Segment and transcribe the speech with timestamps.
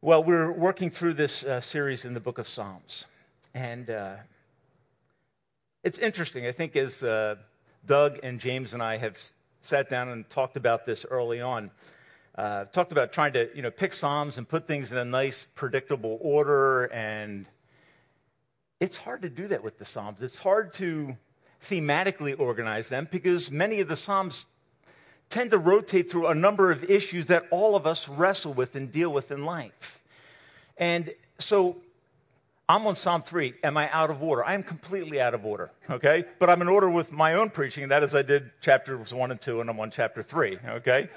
[0.00, 3.06] Well, we're working through this uh, series in the book of Psalms.
[3.52, 4.14] And uh,
[5.82, 6.46] it's interesting.
[6.46, 7.34] I think as uh,
[7.84, 9.18] Doug and James and I have
[9.60, 11.72] sat down and talked about this early on,
[12.36, 15.48] uh, talked about trying to you know, pick Psalms and put things in a nice,
[15.56, 16.84] predictable order.
[16.84, 17.46] And
[18.78, 20.22] it's hard to do that with the Psalms.
[20.22, 21.16] It's hard to
[21.60, 24.46] thematically organize them because many of the Psalms
[25.30, 28.90] tend to rotate through a number of issues that all of us wrestle with and
[28.90, 30.00] deal with in life.
[30.76, 31.76] And so
[32.68, 33.54] I'm on Psalm 3.
[33.62, 34.44] Am I out of order?
[34.44, 36.24] I am completely out of order, okay?
[36.38, 39.40] But I'm in order with my own preaching, that is I did chapters 1 and
[39.40, 41.08] 2, and I'm on chapter 3, okay?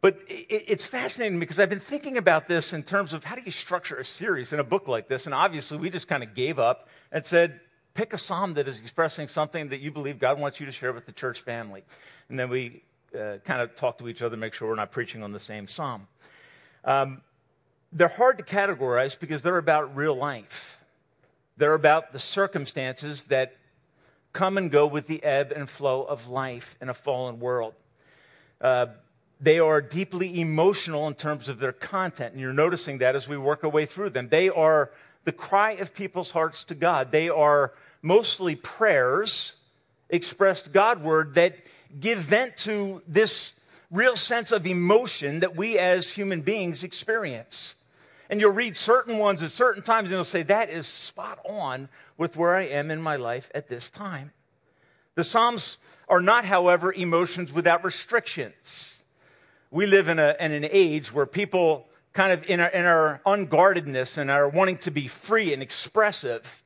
[0.00, 3.52] But it's fascinating because I've been thinking about this in terms of how do you
[3.52, 5.26] structure a series in a book like this?
[5.26, 7.60] And obviously, we just kind of gave up and said,
[7.94, 10.92] pick a psalm that is expressing something that you believe God wants you to share
[10.92, 11.84] with the church family.
[12.28, 12.82] And then we
[13.14, 15.68] uh, kind of talk to each other, make sure we're not preaching on the same
[15.68, 16.06] psalm.
[16.84, 17.20] Um,
[17.92, 20.82] they're hard to categorize because they're about real life.
[21.56, 23.56] They're about the circumstances that
[24.32, 27.74] come and go with the ebb and flow of life in a fallen world.
[28.60, 28.86] Uh,
[29.40, 33.36] they are deeply emotional in terms of their content, and you're noticing that as we
[33.36, 34.28] work our way through them.
[34.28, 34.92] They are
[35.24, 37.12] the cry of people's hearts to God.
[37.12, 39.52] They are mostly prayers
[40.08, 41.56] expressed Godward that
[42.00, 43.52] give vent to this
[43.90, 47.74] real sense of emotion that we as human beings experience.
[48.30, 51.90] And you'll read certain ones at certain times and you'll say, that is spot on
[52.16, 54.32] with where I am in my life at this time.
[55.14, 55.76] The Psalms
[56.08, 59.04] are not, however, emotions without restrictions.
[59.70, 63.20] We live in, a, in an age where people kind of in our, in our
[63.26, 66.62] unguardedness and our wanting to be free and expressive,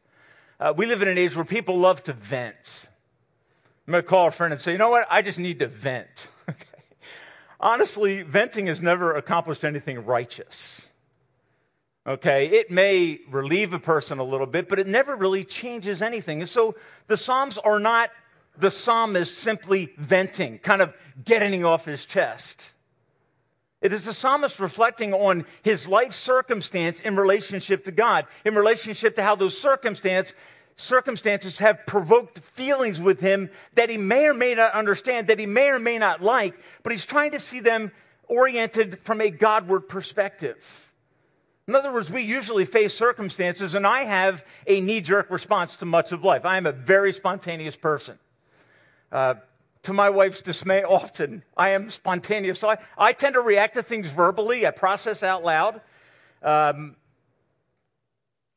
[0.59, 2.89] uh, we live in an age where people love to vent.
[3.87, 5.07] I'm going to call a friend and say, you know what?
[5.11, 6.29] I just need to vent.
[6.49, 6.65] okay.
[7.61, 10.91] Honestly, venting has never accomplished anything righteous.
[12.07, 16.41] Okay, it may relieve a person a little bit, but it never really changes anything.
[16.41, 16.77] And so
[17.09, 18.11] the Psalms are not
[18.59, 20.95] the psalmist simply venting, kind of
[21.25, 22.75] getting off his chest.
[23.83, 29.17] It is the psalmist reflecting on his life circumstance in relationship to God, in relationship
[29.17, 30.33] to how those circumstance
[30.77, 35.47] circumstances have provoked feelings with him that he may or may not understand, that he
[35.47, 37.91] may or may not like, but he's trying to see them
[38.29, 40.93] oriented from a Godward perspective.
[41.67, 45.87] In other words, we usually face circumstances, and I have a knee jerk response to
[45.87, 46.45] much of life.
[46.45, 48.19] I am a very spontaneous person.
[49.11, 49.35] Uh,
[49.85, 52.61] to my wife's dismay, often I am spontaneous.
[52.61, 55.81] So I, I tend to react to things verbally, I process out loud.
[56.43, 56.97] Um,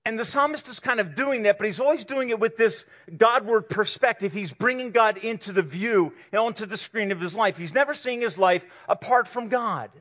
[0.10, 2.84] and the psalmist is kind of doing that, but he's always doing it with this
[3.16, 4.34] Godward perspective.
[4.34, 7.58] He's bringing God into the view, onto the screen of his life.
[7.58, 9.92] He's never seeing his life apart from God.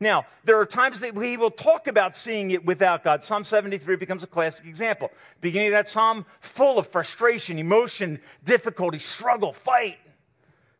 [0.00, 3.22] Now, there are times that he will talk about seeing it without God.
[3.22, 5.12] Psalm 73 becomes a classic example.
[5.40, 9.98] Beginning of that psalm, full of frustration, emotion, difficulty, struggle, fight.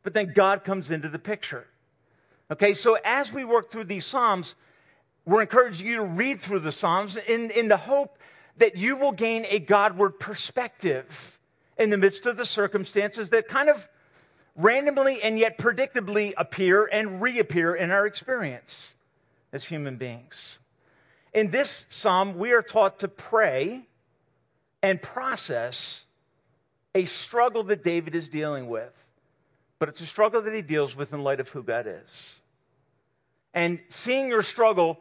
[0.02, 1.68] But then God comes into the picture.
[2.50, 4.56] Okay, so as we work through these psalms,
[5.24, 8.18] we're encouraging you to read through the psalms in, in the hope
[8.58, 11.38] that you will gain a Godward perspective
[11.76, 13.88] in the midst of the circumstances that kind of
[14.56, 18.94] randomly and yet predictably appear and reappear in our experience
[19.52, 20.58] as human beings.
[21.32, 23.86] In this psalm, we are taught to pray
[24.82, 26.02] and process
[26.94, 28.92] a struggle that David is dealing with,
[29.78, 32.41] but it's a struggle that he deals with in light of who God is.
[33.54, 34.98] And seeing your struggle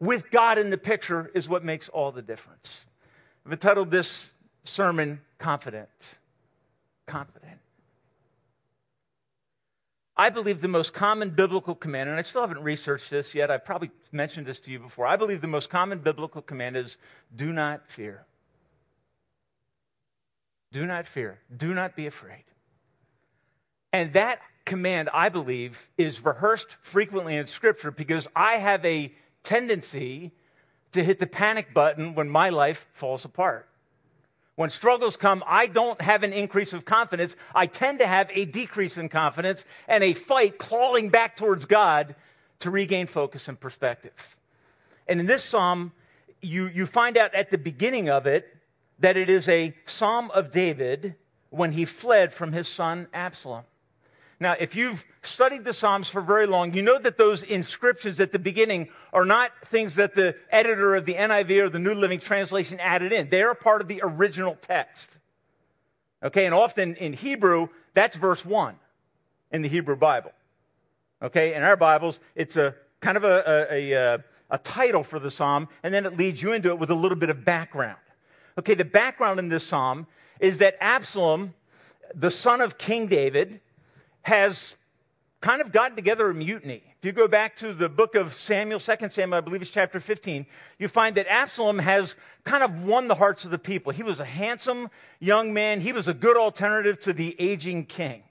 [0.00, 2.84] with God in the picture is what makes all the difference.
[3.46, 4.30] I've entitled this
[4.64, 6.18] sermon Confident.
[7.06, 7.60] Confident.
[10.16, 13.64] I believe the most common biblical command, and I still haven't researched this yet, I've
[13.64, 15.06] probably mentioned this to you before.
[15.06, 16.96] I believe the most common biblical command is
[17.36, 18.24] do not fear.
[20.72, 21.38] Do not fear.
[21.56, 22.44] Do not be afraid.
[23.92, 29.14] And that command, I believe, is rehearsed frequently in Scripture because I have a
[29.44, 30.32] tendency
[30.92, 33.68] to hit the panic button when my life falls apart.
[34.56, 37.36] When struggles come, I don't have an increase of confidence.
[37.54, 42.14] I tend to have a decrease in confidence and a fight clawing back towards God
[42.60, 44.36] to regain focus and perspective.
[45.06, 45.92] And in this psalm,
[46.40, 48.56] you, you find out at the beginning of it
[48.98, 51.14] that it is a psalm of David
[51.50, 53.64] when he fled from his son Absalom.
[54.38, 58.32] Now, if you've studied the Psalms for very long, you know that those inscriptions at
[58.32, 62.20] the beginning are not things that the editor of the NIV or the New Living
[62.20, 63.30] Translation added in.
[63.30, 65.16] They are part of the original text.
[66.22, 68.74] Okay, and often in Hebrew, that's verse 1
[69.52, 70.32] in the Hebrew Bible.
[71.22, 74.18] Okay, in our Bibles, it's a kind of a, a, a, uh,
[74.50, 77.16] a title for the psalm, and then it leads you into it with a little
[77.16, 77.98] bit of background.
[78.58, 80.06] Okay, the background in this psalm
[80.40, 81.54] is that Absalom,
[82.14, 83.60] the son of King David,
[84.26, 84.74] has
[85.40, 86.82] kind of gotten together a mutiny.
[86.98, 90.00] If you go back to the book of Samuel, 2 Samuel, I believe it's chapter
[90.00, 90.44] 15,
[90.80, 93.92] you find that Absalom has kind of won the hearts of the people.
[93.92, 94.90] He was a handsome
[95.20, 98.24] young man, he was a good alternative to the aging king.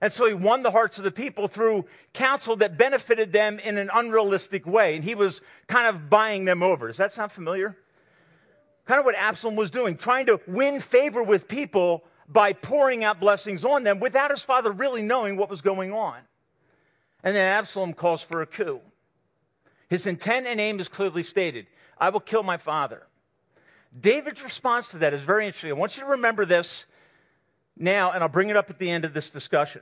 [0.00, 3.78] And so he won the hearts of the people through counsel that benefited them in
[3.78, 4.96] an unrealistic way.
[4.96, 6.88] And he was kind of buying them over.
[6.88, 7.76] Does that sound familiar?
[8.84, 13.20] Kind of what Absalom was doing, trying to win favor with people by pouring out
[13.20, 16.18] blessings on them without his father really knowing what was going on.
[17.24, 18.80] And then Absalom calls for a coup.
[19.88, 21.66] His intent and aim is clearly stated
[21.98, 23.06] I will kill my father.
[23.98, 25.70] David's response to that is very interesting.
[25.70, 26.84] I want you to remember this
[27.76, 29.80] now, and I'll bring it up at the end of this discussion.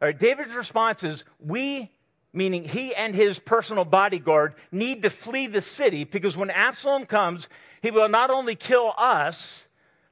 [0.00, 1.90] All right, David's response is We,
[2.32, 7.48] meaning he and his personal bodyguard, need to flee the city because when Absalom comes,
[7.82, 9.66] he will not only kill us,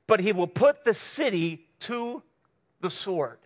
[0.06, 2.22] but he will put the city to
[2.80, 3.38] the sword.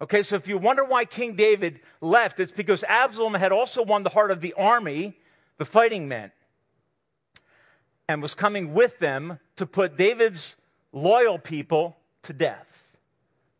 [0.00, 4.02] Okay, so if you wonder why King David left, it's because Absalom had also won
[4.02, 5.16] the heart of the army,
[5.58, 6.32] the fighting men,
[8.08, 10.56] and was coming with them to put David's
[10.92, 12.96] loyal people to death.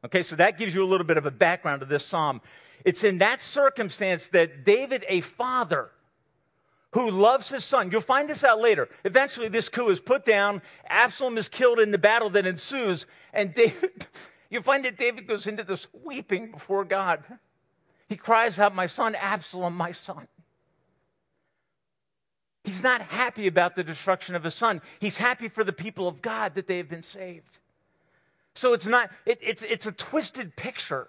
[0.05, 2.41] Okay, so that gives you a little bit of a background to this psalm.
[2.85, 5.91] It's in that circumstance that David, a father,
[6.93, 7.91] who loves his son.
[7.91, 8.89] You'll find this out later.
[9.05, 10.63] Eventually, this coup is put down.
[10.87, 13.07] Absalom is killed in the battle that ensues.
[13.33, 14.07] And David,
[14.51, 17.25] you'll find that David goes into this weeping before God.
[18.09, 20.29] He cries out, My son, Absalom, my son.
[22.63, 24.83] He's not happy about the destruction of his son.
[25.01, 27.59] He's happy for the people of God that they have been saved.
[28.55, 31.09] So it's not, it, it's, it's a twisted picture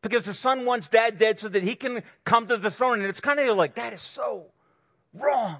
[0.00, 3.00] because the son wants dad dead so that he can come to the throne.
[3.00, 4.46] And it's kind of like, that is so
[5.20, 5.58] wrong.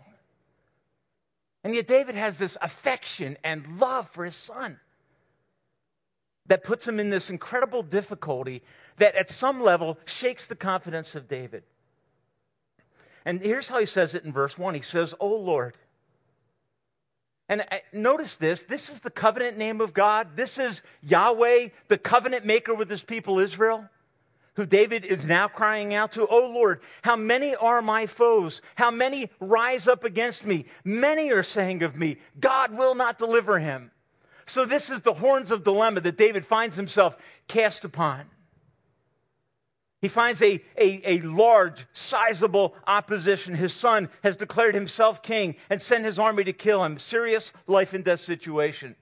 [1.64, 4.78] And yet, David has this affection and love for his son
[6.46, 8.62] that puts him in this incredible difficulty
[8.98, 11.64] that, at some level, shakes the confidence of David.
[13.24, 15.76] And here's how he says it in verse 1 He says, O Lord.
[17.48, 20.36] And uh, notice this this is the covenant name of God.
[20.36, 23.88] This is Yahweh, the covenant maker with his people Israel
[24.56, 28.62] who David is now crying out to, Oh Lord, how many are my foes?
[28.74, 30.64] How many rise up against me?
[30.84, 33.90] Many are saying of me, God will not deliver him.
[34.46, 37.16] So, this is the horns of dilemma that David finds himself
[37.48, 38.26] cast upon.
[40.00, 43.54] He finds a, a, a, large, sizable opposition.
[43.54, 46.98] His son has declared himself king and sent his army to kill him.
[46.98, 48.94] Serious life and death situation,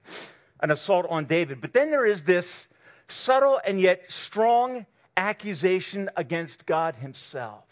[0.61, 1.61] an assault on David.
[1.61, 2.69] But then there is this
[3.07, 7.65] subtle and yet strong accusation against God himself.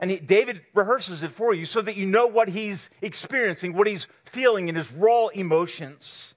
[0.00, 3.86] And he, David rehearses it for you so that you know what he's experiencing, what
[3.86, 6.34] he's feeling in his raw emotions.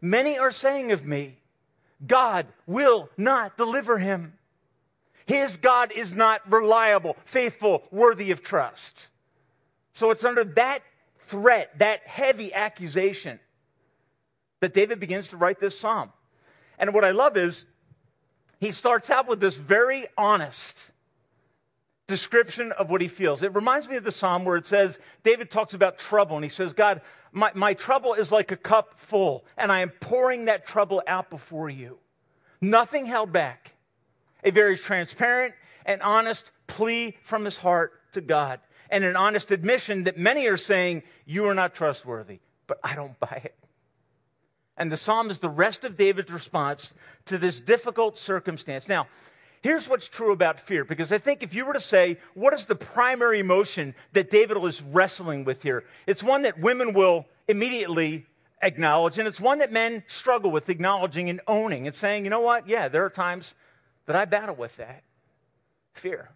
[0.00, 1.38] Many are saying of me,
[2.04, 4.34] God will not deliver him.
[5.26, 9.08] His God is not reliable, faithful, worthy of trust.
[9.92, 10.80] So it's under that
[11.20, 13.38] threat, that heavy accusation,
[14.60, 16.12] that David begins to write this psalm.
[16.78, 17.64] And what I love is
[18.60, 20.90] he starts out with this very honest
[22.08, 23.42] description of what he feels.
[23.42, 26.48] It reminds me of the psalm where it says, David talks about trouble, and he
[26.48, 30.66] says, God, my, my trouble is like a cup full, and I am pouring that
[30.66, 31.98] trouble out before you.
[32.60, 33.72] Nothing held back.
[34.42, 38.60] A very transparent and honest plea from his heart to God,
[38.90, 43.18] and an honest admission that many are saying, You are not trustworthy, but I don't
[43.20, 43.54] buy it.
[44.78, 46.94] And the psalm is the rest of David's response
[47.26, 48.88] to this difficult circumstance.
[48.88, 49.08] Now,
[49.60, 52.66] here's what's true about fear, because I think if you were to say, what is
[52.66, 55.84] the primary emotion that David is wrestling with here?
[56.06, 58.24] It's one that women will immediately
[58.62, 62.40] acknowledge, and it's one that men struggle with acknowledging and owning and saying, you know
[62.40, 62.68] what?
[62.68, 63.54] Yeah, there are times
[64.06, 65.02] that I battle with that.
[65.92, 66.30] Fear.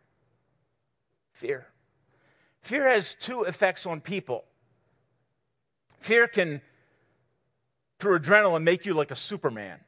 [1.33, 1.67] Fear.
[2.63, 4.45] Fear has two effects on people.
[6.01, 6.61] Fear can
[8.03, 9.79] through adrenaline make you like a Superman.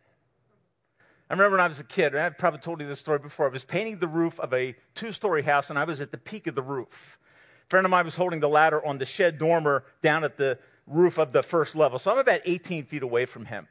[1.28, 3.46] I remember when I was a kid, and I've probably told you this story before.
[3.46, 6.18] I was painting the roof of a two story house, and I was at the
[6.18, 7.18] peak of the roof.
[7.66, 10.60] A friend of mine was holding the ladder on the shed dormer down at the
[10.86, 11.98] roof of the first level.
[11.98, 13.66] So I'm about 18 feet away from him.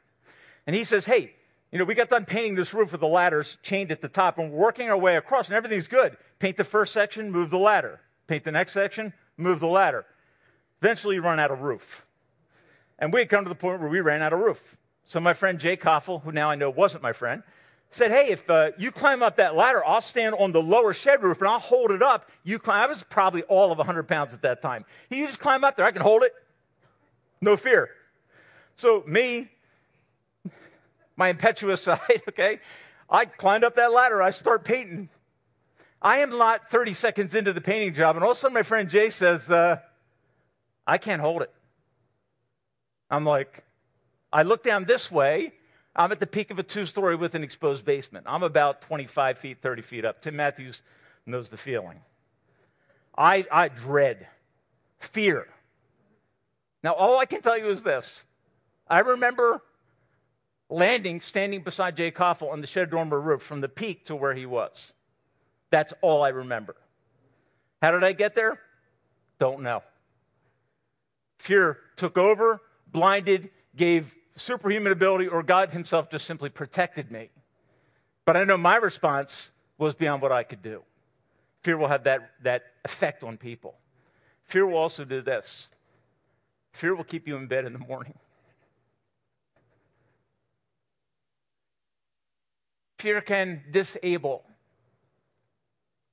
[0.66, 1.32] And he says, Hey,
[1.72, 4.38] you know, we got done painting this roof with the ladders chained at the top,
[4.38, 6.18] and we're working our way across, and everything's good.
[6.38, 7.98] Paint the first section, move the ladder.
[8.26, 10.04] Paint the next section, move the ladder.
[10.82, 12.04] Eventually, you run out of roof.
[12.98, 14.76] And we had come to the point where we ran out of roof.
[15.06, 17.42] So my friend Jay Koffel, who now I know wasn't my friend,
[17.90, 21.22] said, Hey, if uh, you climb up that ladder, I'll stand on the lower shed
[21.22, 22.30] roof and I'll hold it up.
[22.42, 22.82] You climb.
[22.82, 24.84] I was probably all of 100 pounds at that time.
[25.08, 25.86] He, you just climb up there.
[25.86, 26.32] I can hold it.
[27.40, 27.90] No fear.
[28.76, 29.50] So, me,
[31.16, 32.60] my impetuous side, okay,
[33.08, 34.22] I climbed up that ladder.
[34.22, 35.08] I start painting.
[36.00, 38.62] I am not 30 seconds into the painting job, and all of a sudden my
[38.62, 39.78] friend Jay says, uh,
[40.86, 41.50] I can't hold it.
[43.14, 43.62] I'm like,
[44.32, 45.52] I look down this way.
[45.94, 48.26] I'm at the peak of a two story with an exposed basement.
[48.28, 50.20] I'm about 25 feet, 30 feet up.
[50.20, 50.82] Tim Matthews
[51.24, 52.00] knows the feeling.
[53.16, 54.26] I, I dread
[54.98, 55.46] fear.
[56.82, 58.24] Now, all I can tell you is this
[58.88, 59.62] I remember
[60.68, 64.34] landing, standing beside Jay Koffel on the shed dormer roof from the peak to where
[64.34, 64.92] he was.
[65.70, 66.74] That's all I remember.
[67.80, 68.58] How did I get there?
[69.38, 69.84] Don't know.
[71.38, 72.60] Fear took over,
[72.94, 77.28] blinded, gave superhuman ability, or God Himself just simply protected me.
[78.24, 80.82] But I know my response was beyond what I could do.
[81.62, 83.74] Fear will have that, that effect on people.
[84.44, 85.68] Fear will also do this
[86.74, 88.14] fear will keep you in bed in the morning.
[92.98, 94.44] Fear can disable,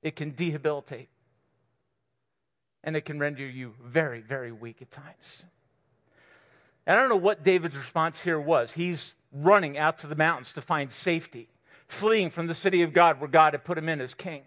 [0.02, 1.08] it can debilitate,
[2.84, 5.44] and it can render you very, very weak at times.
[6.86, 8.72] And I don't know what David's response here was.
[8.72, 11.48] He's running out to the mountains to find safety,
[11.88, 14.42] fleeing from the city of God where God had put him in as king.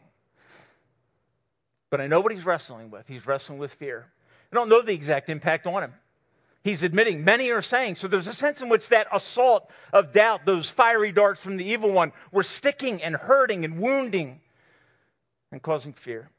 [1.89, 3.07] But I know what he's wrestling with.
[3.07, 4.05] He's wrestling with fear.
[4.51, 5.93] I don't know the exact impact on him
[6.65, 7.95] he's admitting many are saying.
[7.95, 11.63] So there's a sense in which that assault of doubt, those fiery darts from the
[11.63, 14.41] evil one, were sticking and hurting and wounding
[15.53, 16.29] and causing fear.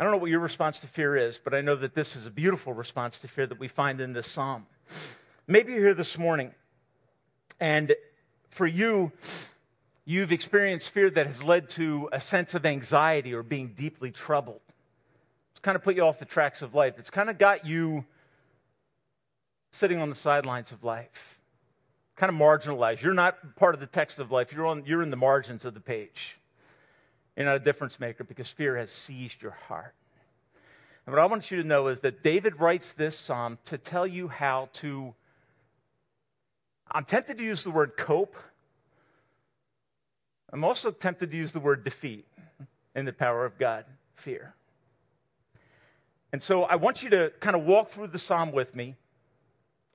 [0.00, 2.24] I don't know what your response to fear is, but I know that this is
[2.24, 4.66] a beautiful response to fear that we find in this psalm.
[5.46, 6.54] Maybe you're here this morning,
[7.60, 7.94] and
[8.48, 9.12] for you,
[10.06, 14.62] you've experienced fear that has led to a sense of anxiety or being deeply troubled.
[15.50, 16.94] It's kind of put you off the tracks of life.
[16.98, 18.06] It's kind of got you
[19.70, 21.38] sitting on the sidelines of life,
[22.16, 23.02] kind of marginalized.
[23.02, 25.74] You're not part of the text of life, you're, on, you're in the margins of
[25.74, 26.39] the page.
[27.40, 29.94] You're not a difference maker because fear has seized your heart.
[31.06, 34.06] And what I want you to know is that David writes this psalm to tell
[34.06, 35.14] you how to.
[36.92, 38.36] I'm tempted to use the word cope.
[40.52, 42.26] I'm also tempted to use the word defeat
[42.94, 44.52] in the power of God, fear.
[46.34, 48.96] And so I want you to kind of walk through the psalm with me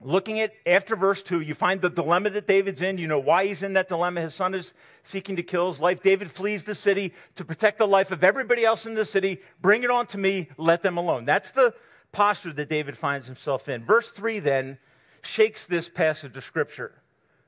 [0.06, 2.98] looking at after verse 2, you find the dilemma that David's in.
[2.98, 4.22] You know why he's in that dilemma.
[4.22, 6.02] His son is seeking to kill his life.
[6.02, 9.42] David flees the city to protect the life of everybody else in the city.
[9.62, 11.26] Bring it on to me, let them alone.
[11.26, 11.74] That's the
[12.12, 13.84] posture that David finds himself in.
[13.84, 14.78] Verse 3 then
[15.24, 16.94] shakes this passage of scripture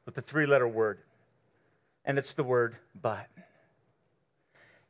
[0.05, 0.99] with the three letter word,
[2.05, 3.27] and it's the word but.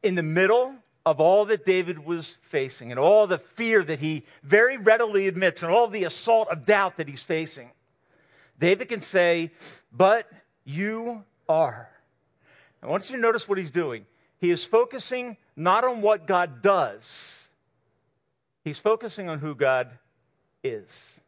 [0.02, 0.76] In the middle
[1.08, 5.64] of all that David was facing and all the fear that he very readily admits
[5.64, 7.72] and all the assault of doubt that he's facing,
[8.60, 9.52] David can say,
[9.90, 10.30] But
[10.66, 11.90] you are.
[12.84, 14.06] I want you to notice what he's doing.
[14.40, 17.48] He is focusing not on what God does,
[18.66, 19.90] he's focusing on who God
[20.62, 21.22] is.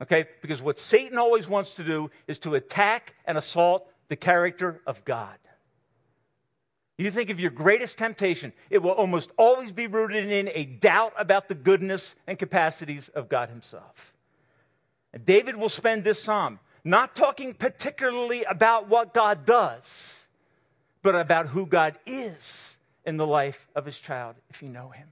[0.00, 0.24] Okay?
[0.40, 5.04] Because what Satan always wants to do is to attack and assault the character of
[5.04, 5.36] God.
[7.00, 11.14] You think of your greatest temptation, it will almost always be rooted in a doubt
[11.16, 14.12] about the goodness and capacities of God Himself.
[15.14, 20.26] And David will spend this psalm not talking particularly about what God does,
[21.02, 22.76] but about who God is
[23.06, 25.08] in the life of His child, if you know Him.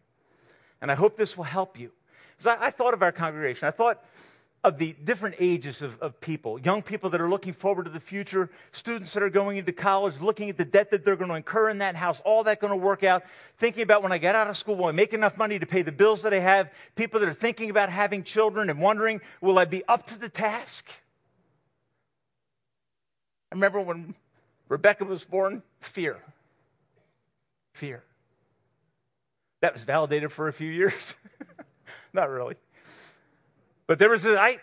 [0.83, 1.90] And I hope this will help you.
[2.37, 3.66] Because I, I thought of our congregation.
[3.66, 4.04] I thought,
[4.65, 8.00] of the different ages of, of people young people that are looking forward to the
[8.00, 11.37] future, students that are going into college, looking at the debt that they're going to
[11.37, 13.23] incur in that house, all that going to work out,
[13.57, 15.83] thinking about when I get out of school, will I make enough money to pay
[15.83, 16.73] the bills that I have?
[16.97, 20.29] People that are thinking about having children and wondering, will I be up to the
[20.29, 20.87] task?
[23.53, 24.15] I remember when
[24.69, 26.19] Rebecca was born, fear.
[27.73, 28.03] Fear.
[29.61, 31.15] That was validated for a few years.
[32.12, 32.57] Not really.
[33.88, 34.59] But there was a, I,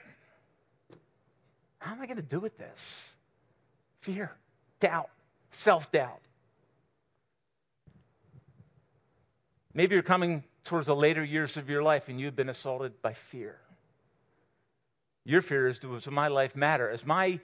[1.80, 3.16] how am I going to do with this?
[4.00, 4.32] Fear,
[4.80, 5.10] doubt,
[5.50, 6.22] self doubt.
[9.74, 13.14] Maybe you're coming towards the later years of your life and you've been assaulted by
[13.14, 13.58] fear.
[15.26, 16.88] Your fear is does my life matter?
[16.88, 17.40] As my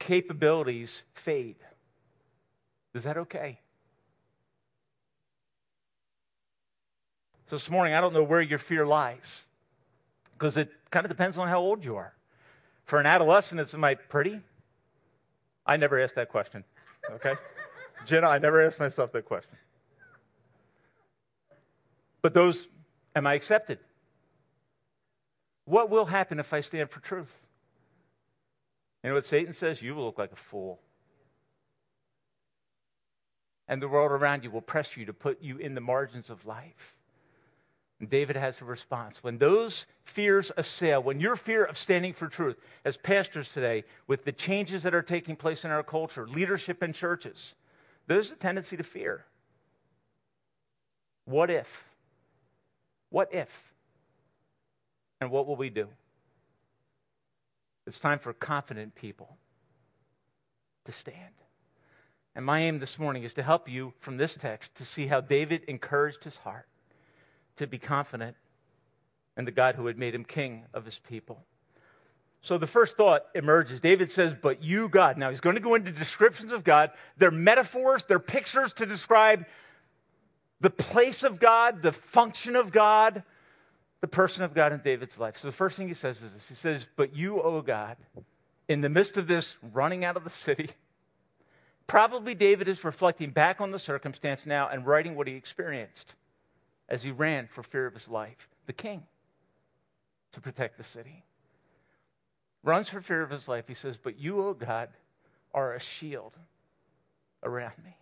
[0.00, 1.56] capabilities fade,
[2.94, 3.60] is that okay?
[7.48, 9.46] So this morning, I don't know where your fear lies
[10.32, 12.14] because it kind of depends on how old you are.
[12.86, 14.40] For an adolescent, it's am I pretty?
[15.66, 16.64] I never asked that question,
[17.10, 17.34] okay?
[18.06, 19.58] Jenna, I never asked myself that question.
[22.22, 22.66] But those,
[23.14, 23.78] am I accepted?
[25.66, 27.36] What will happen if I stand for truth?
[29.04, 29.82] You know what Satan says?
[29.82, 30.80] You will look like a fool.
[33.68, 36.46] And the world around you will press you to put you in the margins of
[36.46, 36.96] life.
[37.98, 39.22] And David has a response.
[39.22, 44.24] When those fears assail, when your fear of standing for truth, as pastors today, with
[44.24, 47.54] the changes that are taking place in our culture, leadership in churches,
[48.06, 49.24] there's a tendency to fear.
[51.24, 51.84] What if?
[53.08, 53.72] What if?
[55.20, 55.88] And what will we do?
[57.86, 59.38] It's time for confident people
[60.84, 61.16] to stand.
[62.34, 65.22] And my aim this morning is to help you from this text to see how
[65.22, 66.66] David encouraged his heart
[67.56, 68.36] to be confident
[69.36, 71.42] in the God who had made him king of his people.
[72.40, 73.80] So the first thought emerges.
[73.80, 75.18] David says, But you, God.
[75.18, 76.90] Now he's going to go into descriptions of God.
[77.16, 79.46] They're metaphors, they're pictures to describe
[80.60, 83.22] the place of God, the function of God,
[84.00, 85.36] the person of God in David's life.
[85.38, 87.96] So the first thing he says is this He says, But you, O God,
[88.68, 90.70] in the midst of this running out of the city,
[91.86, 96.14] probably David is reflecting back on the circumstance now and writing what he experienced
[96.88, 99.02] as he ran for fear of his life, the king,
[100.32, 101.24] to protect the city.
[102.62, 103.68] Runs for fear of his life.
[103.68, 104.88] He says, But you, O God,
[105.54, 106.36] are a shield
[107.42, 107.96] around me.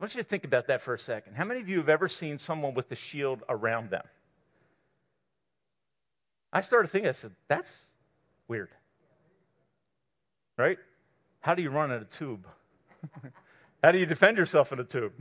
[0.00, 1.34] I want you to think about that for a second.
[1.34, 4.04] How many of you have ever seen someone with a shield around them?
[6.52, 7.84] I started thinking, I said, that's
[8.48, 8.70] weird.
[10.56, 10.78] Right?
[11.40, 12.46] How do you run in a tube?
[13.82, 15.12] How do you defend yourself in a tube?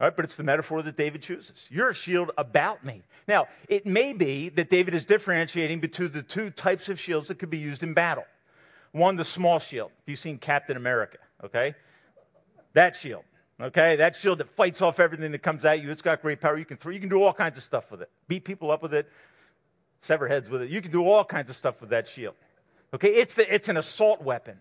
[0.00, 1.66] Right, but it's the metaphor that David chooses.
[1.70, 3.02] You're a shield about me.
[3.28, 7.38] Now, it may be that David is differentiating between the two types of shields that
[7.38, 8.24] could be used in battle.
[8.90, 9.92] One, the small shield.
[10.06, 11.74] You've seen Captain America, okay?
[12.72, 13.22] That shield,
[13.60, 13.94] okay?
[13.96, 15.90] That shield that fights off everything that comes at you.
[15.92, 16.58] It's got great power.
[16.58, 18.10] You can throw, you can do all kinds of stuff with it.
[18.26, 19.08] Beat people up with it,
[20.00, 20.70] sever heads with it.
[20.70, 22.34] You can do all kinds of stuff with that shield.
[22.92, 23.14] Okay?
[23.14, 24.60] It's, the, it's an assault weapon.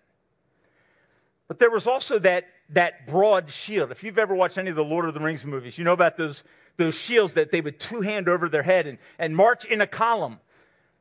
[1.48, 3.92] But there was also that, that broad shield.
[3.92, 6.18] If you've ever watched any of the Lord of the Rings movies, you know about
[6.18, 6.44] those,
[6.78, 9.88] those shields that they would two hand over their head and, and march in a
[9.88, 10.40] column.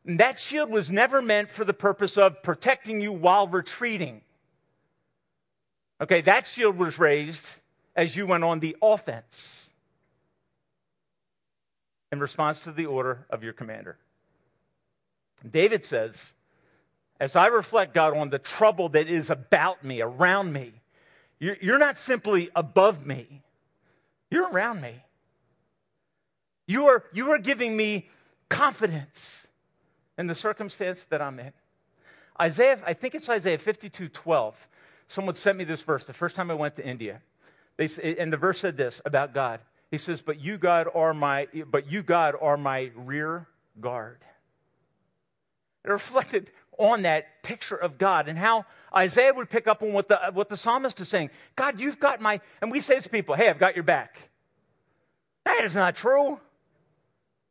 [0.05, 4.23] And that shield was never meant for the purpose of protecting you while retreating.
[6.01, 7.61] Okay, that shield was raised
[7.95, 9.71] as you went on the offense
[12.11, 13.97] in response to the order of your commander.
[15.49, 16.33] David says,
[17.21, 20.73] as I reflect, God, on the trouble that is about me, around me,
[21.43, 23.43] you're not simply above me,
[24.31, 24.95] you're around me.
[26.69, 28.09] You are, you are giving me
[28.49, 29.49] confidence
[30.17, 31.53] in the circumstance that I'm in.
[32.41, 34.69] Isaiah, I think it's Isaiah 52 12.
[35.09, 37.21] Someone sent me this verse the first time I went to India.
[37.77, 39.61] They, and the verse said this about God.
[39.91, 43.49] He says, But you, God, are my, but you, God, are my rear
[43.81, 44.19] guard.
[45.85, 50.09] It reflected on that picture of God and how Isaiah would pick up on what
[50.09, 51.31] the, what the psalmist is saying.
[51.57, 54.31] God, you've got my, and we say to people, hey, I've got your back.
[55.45, 56.41] That is not true.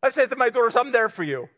[0.01, 1.49] I say to my daughters, I'm there for you.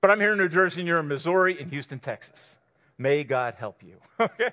[0.00, 2.58] But I'm here in New Jersey and you're in Missouri and Houston, Texas.
[2.98, 3.96] May God help you.
[4.20, 4.50] okay?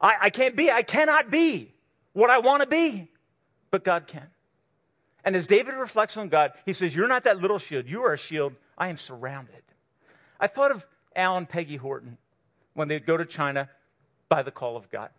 [0.00, 1.72] I, I can't be, I cannot be
[2.12, 3.08] what I want to be,
[3.70, 4.26] but God can.
[5.24, 7.88] And as David reflects on God, he says, You're not that little shield.
[7.88, 8.54] You are a shield.
[8.76, 9.62] I am surrounded.
[10.38, 10.84] I thought of
[11.16, 12.18] Al and Peggy Horton
[12.74, 13.70] when they'd go to China
[14.28, 15.10] by the call of God.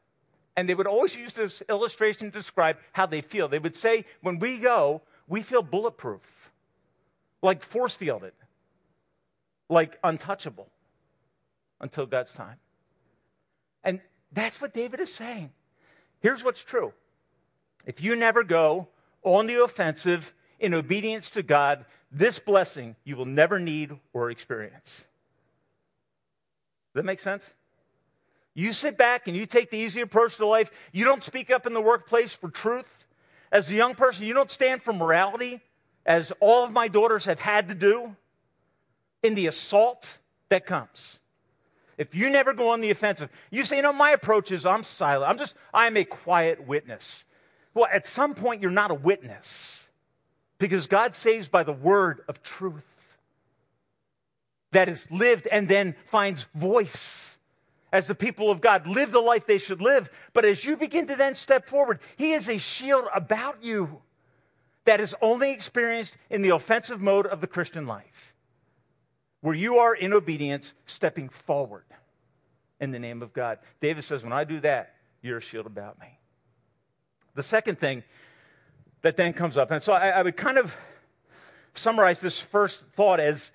[0.56, 3.48] And they would always use this illustration to describe how they feel.
[3.48, 6.52] They would say, when we go, we feel bulletproof,
[7.42, 8.34] like force fielded,
[9.70, 10.68] like untouchable
[11.82, 12.58] until God's time.
[13.84, 14.00] And
[14.32, 15.52] that's what David is saying.
[16.20, 16.94] Here's what's true
[17.86, 18.88] if you never go
[19.24, 25.06] on the offensive in obedience to God, this blessing you will never need or experience
[26.96, 27.54] that make sense?
[28.54, 30.72] You sit back and you take the easy approach to life.
[30.94, 33.06] You don't speak up in the workplace for truth.
[33.52, 35.62] As a young person, you don't stand for morality,
[36.06, 38.16] as all of my daughters have had to do
[39.22, 40.18] in the assault
[40.50, 41.20] that comes.
[41.98, 44.84] If you never go on the offensive, you say, you know, my approach is I'm
[44.84, 45.30] silent.
[45.30, 47.24] I'm just, I'm a quiet witness.
[47.74, 49.88] Well, at some point, you're not a witness
[50.58, 52.84] because God saves by the word of truth
[54.76, 57.38] that is lived and then finds voice
[57.94, 60.10] as the people of God live the life they should live.
[60.34, 64.02] But as you begin to then step forward, He is a shield about you
[64.84, 68.34] that is only experienced in the offensive mode of the Christian life,
[69.40, 71.86] where you are in obedience stepping forward
[72.82, 73.60] in the name of God.
[73.80, 76.20] David says, When I do that, you're a shield about me.
[77.34, 78.04] The second thing
[79.04, 80.76] that then comes up, and so I, I would kind of
[81.76, 83.52] summarize this first thought as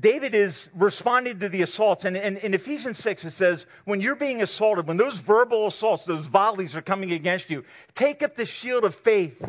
[0.00, 2.04] David is responding to the assaults.
[2.04, 6.26] And, in Ephesians 6, it says, when you're being assaulted, when those verbal assaults, those
[6.26, 9.42] volleys are coming against you, take up the shield of faith.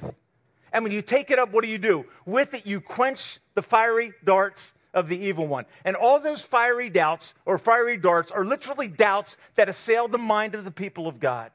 [0.72, 2.06] And when you take it up, what do you do?
[2.26, 5.66] With it, you quench the fiery darts of the evil one.
[5.86, 10.56] And all those fiery doubts or fiery darts are literally doubts that assail the mind
[10.56, 11.52] of the people of God.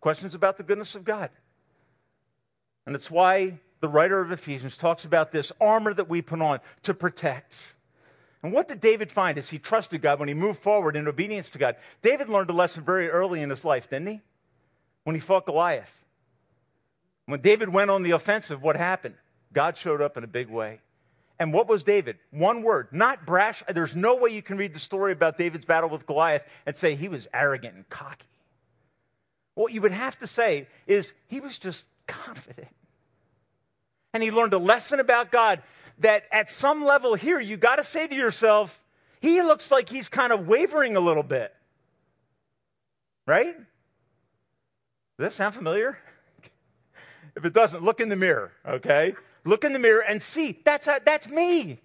[0.00, 1.30] Questions about the goodness of God.
[2.86, 6.60] And it's why the writer of Ephesians talks about this armor that we put on
[6.82, 7.73] to protect.
[8.44, 11.48] And what did David find as he trusted God when he moved forward in obedience
[11.50, 11.76] to God?
[12.02, 14.20] David learned a lesson very early in his life, didn't he?
[15.04, 16.04] When he fought Goliath.
[17.24, 19.14] When David went on the offensive, what happened?
[19.54, 20.80] God showed up in a big way.
[21.38, 22.18] And what was David?
[22.32, 23.62] One word, not brash.
[23.66, 26.94] There's no way you can read the story about David's battle with Goliath and say
[26.94, 28.26] he was arrogant and cocky.
[29.54, 32.68] What you would have to say is he was just confident.
[34.12, 35.62] And he learned a lesson about God
[35.98, 38.82] that at some level here, you got to say to yourself,
[39.20, 41.54] he looks like he's kind of wavering a little bit.
[43.26, 43.56] Right?
[43.56, 43.66] Does
[45.18, 45.98] that sound familiar?
[47.36, 49.16] If it doesn't, look in the mirror, okay?
[49.44, 51.80] Look in the mirror and see, that's, a, that's me.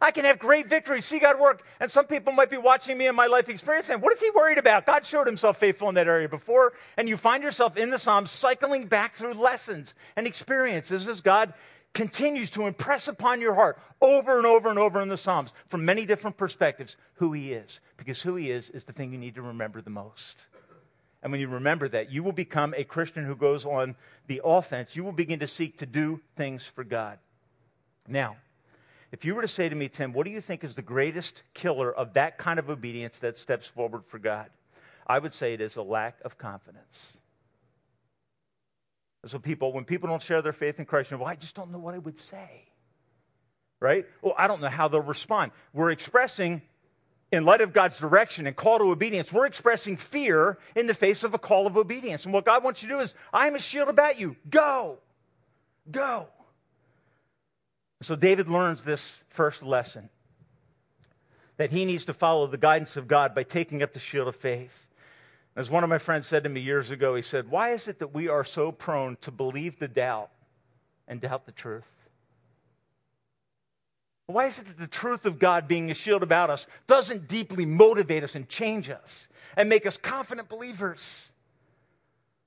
[0.00, 1.62] I can have great victory, see God work.
[1.78, 4.30] And some people might be watching me in my life experience and what is he
[4.30, 4.86] worried about?
[4.86, 6.72] God showed himself faithful in that area before.
[6.96, 11.52] And you find yourself in the Psalms cycling back through lessons and experiences as God
[11.92, 15.84] continues to impress upon your heart over and over and over in the Psalms from
[15.84, 17.80] many different perspectives who he is.
[17.96, 20.46] Because who he is is the thing you need to remember the most.
[21.22, 23.94] And when you remember that, you will become a Christian who goes on
[24.26, 24.96] the offense.
[24.96, 27.18] You will begin to seek to do things for God.
[28.08, 28.36] Now,
[29.12, 31.42] if you were to say to me, Tim, what do you think is the greatest
[31.52, 34.48] killer of that kind of obedience that steps forward for God?
[35.06, 37.18] I would say it is a lack of confidence.
[39.26, 41.78] So people, when people don't share their faith in Christ, well, I just don't know
[41.78, 42.64] what I would say.
[43.78, 44.06] Right?
[44.22, 45.52] Well, I don't know how they'll respond.
[45.72, 46.62] We're expressing
[47.32, 51.22] in light of God's direction and call to obedience, we're expressing fear in the face
[51.22, 52.24] of a call of obedience.
[52.24, 54.36] And what God wants you to do is, I'm a shield about you.
[54.48, 54.98] Go.
[55.90, 56.26] Go.
[58.02, 60.08] So David learns this first lesson
[61.56, 64.34] that he needs to follow the guidance of God by taking up the shield of
[64.34, 64.86] faith.
[65.56, 67.98] As one of my friends said to me years ago, he said, Why is it
[67.98, 70.30] that we are so prone to believe the doubt
[71.08, 71.84] and doubt the truth?
[74.26, 77.64] Why is it that the truth of God being a shield about us doesn't deeply
[77.64, 81.32] motivate us and change us and make us confident believers?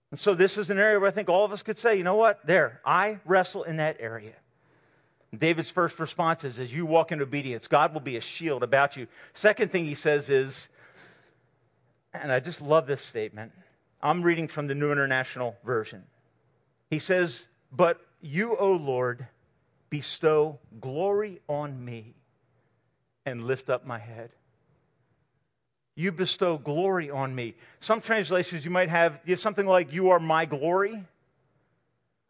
[0.10, 2.04] And so, this is an area where I think all of us could say, you
[2.04, 2.46] know what?
[2.46, 4.34] There, I wrestle in that area.
[5.38, 8.96] David's first response is, as you walk in obedience, God will be a shield about
[8.96, 9.08] you.
[9.34, 10.70] Second thing he says is,
[12.14, 13.52] and I just love this statement.
[14.02, 16.04] I'm reading from the New International Version.
[16.90, 19.28] He says, But you, O Lord,
[19.90, 22.14] bestow glory on me
[23.26, 24.30] and lift up my head.
[25.96, 27.56] You bestow glory on me.
[27.80, 31.04] Some translations you might have, you have something like, You are my glory.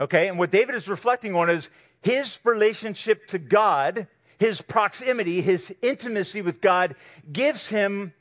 [0.01, 1.69] Okay, and what David is reflecting on is
[2.01, 6.95] his relationship to God, his proximity, his intimacy with God
[7.31, 8.13] gives him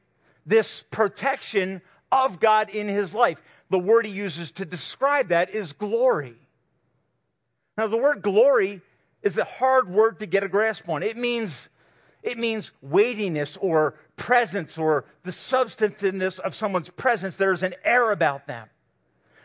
[0.47, 3.43] this protection of God in his life.
[3.71, 6.35] The word he uses to describe that is glory.
[7.77, 8.83] Now, the word glory
[9.23, 11.03] is a hard word to get a grasp on.
[11.03, 11.69] It means,
[12.23, 17.37] it means weightiness or presence or the substantiveness of someone's presence.
[17.37, 18.69] There's an air about them.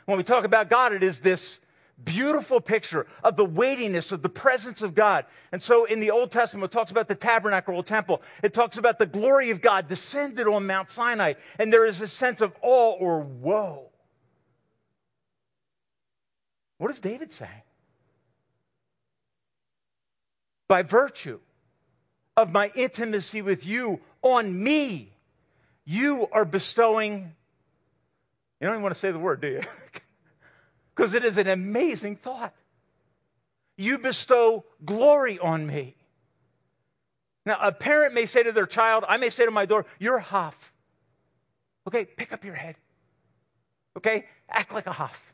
[0.06, 1.60] When we talk about God, it is this
[2.04, 5.26] beautiful picture of the weightiness of the presence of God.
[5.52, 8.22] And so in the Old Testament, it talks about the tabernacle or temple.
[8.44, 11.34] It talks about the glory of God descended on Mount Sinai.
[11.60, 13.90] And there is a sense of awe or woe.
[16.78, 17.50] What does David say?
[20.68, 21.40] by virtue
[22.36, 25.14] of my intimacy with you on me,
[25.86, 27.34] you are bestowing.
[28.60, 29.62] You don't even want to say the word, do you?
[30.98, 32.56] Because it is an amazing thought.
[33.78, 35.96] You bestow glory on me.
[37.46, 40.18] Now, a parent may say to their child, I may say to my daughter, You're
[40.18, 40.74] Hoff.
[41.88, 42.76] Okay, pick up your head.
[43.96, 45.34] Okay, act like a Hoff.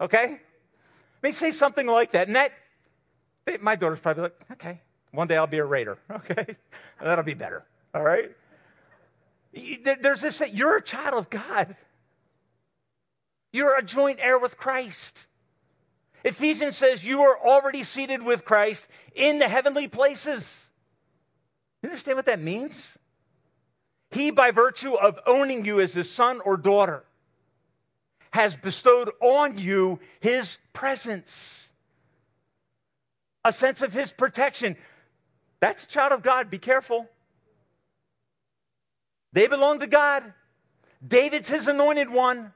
[0.00, 0.38] Okay?
[1.22, 2.52] May say something like that, and that
[3.46, 4.80] eh, my daughter's probably like, okay,
[5.12, 5.98] one day I'll be a raider.
[6.10, 6.56] Okay,
[7.00, 7.64] that'll be better.
[7.94, 8.30] All right.
[9.54, 11.74] There's this that you're a child of God.
[13.52, 15.26] You're a joint heir with Christ.
[16.24, 20.66] Ephesians says you are already seated with Christ in the heavenly places.
[21.82, 22.96] You understand what that means?
[24.10, 27.04] He, by virtue of owning you as his son or daughter,
[28.30, 31.70] has bestowed on you his presence,
[33.44, 34.76] a sense of his protection.
[35.60, 36.50] That's a child of God.
[36.50, 37.08] Be careful.
[39.32, 40.32] They belong to God.
[41.06, 42.52] David's his anointed one.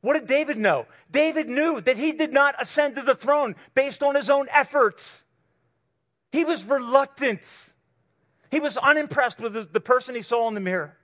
[0.00, 0.86] What did David know?
[1.10, 5.22] David knew that he did not ascend to the throne based on his own efforts.
[6.30, 7.40] He was reluctant.
[8.50, 10.96] He was unimpressed with the person he saw in the mirror.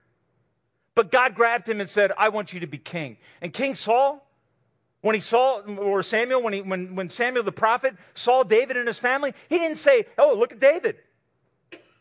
[0.95, 3.17] But God grabbed him and said, I want you to be king.
[3.41, 4.25] And King Saul,
[5.01, 8.87] when he saw, or Samuel, when, he, when, when Samuel the prophet saw David and
[8.87, 10.97] his family, he didn't say, Oh, look at David.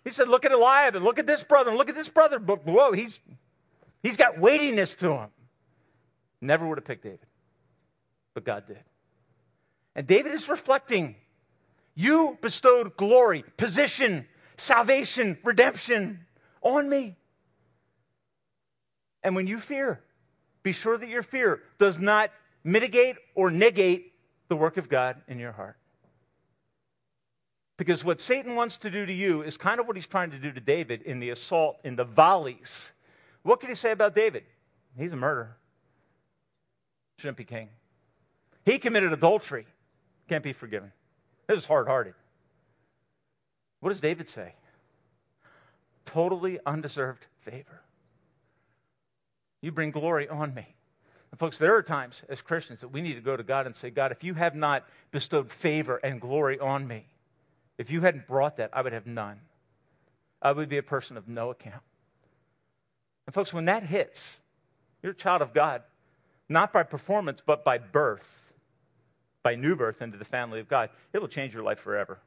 [0.04, 2.38] He said, Look at Eliab and look at this brother and look at this brother.
[2.38, 3.20] But whoa, he's,
[4.04, 5.30] he's got weightiness to him.
[6.44, 7.26] Never would have picked David,
[8.34, 8.80] but God did.
[9.96, 11.16] And David is reflecting
[11.96, 14.28] you bestowed glory, position,
[14.58, 16.26] salvation, redemption
[16.62, 17.16] on me.
[19.24, 20.02] And when you fear,
[20.64, 22.30] be sure that your fear does not
[22.64, 24.12] mitigate or negate
[24.50, 25.78] the work of God in your heart.
[27.78, 30.40] Because what Satan wants to do to you is kind of what he's trying to
[30.40, 32.92] do to David in the assault, in the volleys.
[33.44, 34.44] What can he say about David?
[34.98, 35.58] He's a murderer.
[37.24, 37.70] Shouldn't be king.
[38.66, 39.66] He committed adultery.
[40.28, 40.92] Can't be forgiven.
[41.48, 42.16] This is hard hearted.
[43.80, 44.52] What does David say?
[46.04, 47.80] Totally undeserved favor.
[49.62, 50.68] You bring glory on me.
[51.32, 53.74] And folks, there are times as Christians that we need to go to God and
[53.74, 57.06] say, God, if you have not bestowed favor and glory on me,
[57.78, 59.40] if you hadn't brought that, I would have none.
[60.42, 61.84] I would be a person of no account.
[63.28, 64.42] And folks, when that hits,
[65.02, 65.84] you're a child of God,
[66.50, 68.44] not by performance, but by birth
[69.44, 72.20] by new birth into the family of God, it will change your life forever.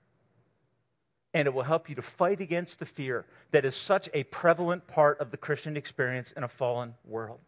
[1.35, 4.87] And it will help you to fight against the fear that is such a prevalent
[4.87, 7.40] part of the Christian experience in a fallen world.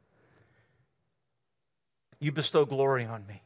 [2.19, 3.43] You bestow glory on me.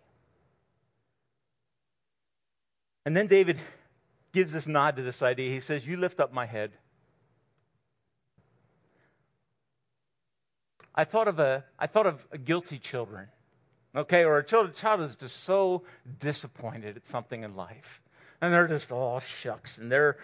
[3.04, 3.58] And then David
[4.32, 5.50] gives this nod to this idea.
[5.50, 6.72] He says, You lift up my head.
[10.94, 13.28] I thought of, a, I thought of guilty children
[13.94, 14.24] okay?
[14.24, 15.82] Or a child, child is just so
[16.18, 18.00] disappointed at something in life.
[18.40, 19.78] And they're just, oh, shucks.
[19.78, 20.16] And they're,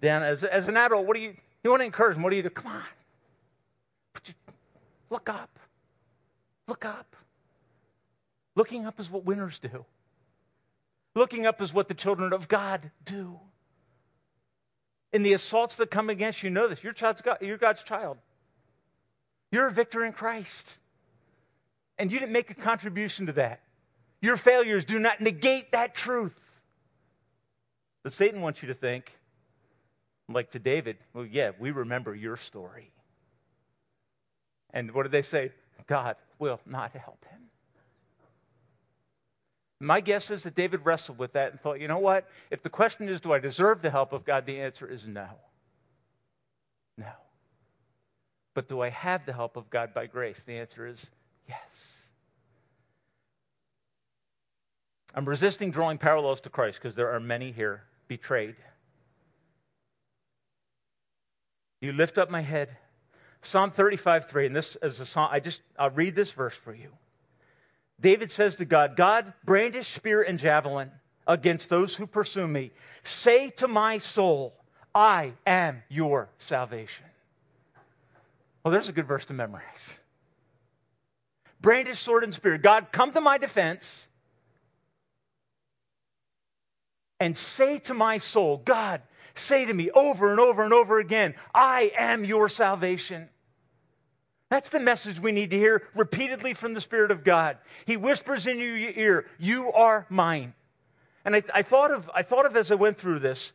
[0.00, 2.22] then as, as an adult, what do you, you want to encourage them?
[2.22, 2.50] What do you do?
[2.50, 2.82] Come on.
[4.26, 4.34] You,
[5.08, 5.58] look up.
[6.66, 7.16] Look up.
[8.56, 9.84] Looking up is what winners do.
[11.14, 13.38] Looking up is what the children of God do.
[15.12, 16.84] In the assaults that come against you, know this.
[16.84, 18.18] Your child's God, you're God's child.
[19.50, 20.78] You're a victor in Christ
[21.98, 23.60] and you didn't make a contribution to that.
[24.22, 26.34] Your failures do not negate that truth.
[28.02, 29.12] But Satan wants you to think,
[30.28, 32.92] like to David, well, yeah, we remember your story.
[34.72, 35.52] And what did they say?
[35.86, 37.40] God will not help him.
[39.80, 42.28] My guess is that David wrestled with that and thought, you know what?
[42.50, 44.44] If the question is, do I deserve the help of God?
[44.44, 45.28] The answer is no.
[46.98, 47.12] No.
[48.60, 50.42] But do I have the help of God by grace?
[50.44, 51.08] The answer is
[51.48, 52.10] Yes.
[55.14, 58.56] I'm resisting drawing parallels to Christ because there are many here betrayed.
[61.80, 62.76] You lift up my head.
[63.40, 66.74] Psalm 35, 3, and this is a song, I just, I'll read this verse for
[66.74, 66.90] you.
[67.98, 70.90] David says to God, God, brandish spear and javelin
[71.26, 72.72] against those who pursue me.
[73.04, 74.52] Say to my soul,
[74.94, 77.06] I am your salvation.
[78.62, 79.98] Well, there's a good verse to memorize
[81.60, 82.58] brandish sword and spear.
[82.58, 84.06] God, come to my defense
[87.18, 89.02] and say to my soul, God,
[89.34, 93.28] say to me over and over and over again, I am your salvation.
[94.48, 97.58] That's the message we need to hear repeatedly from the Spirit of God.
[97.86, 100.54] He whispers in your ear, You are mine.
[101.24, 103.52] And I, I, thought of, I thought of as I went through this,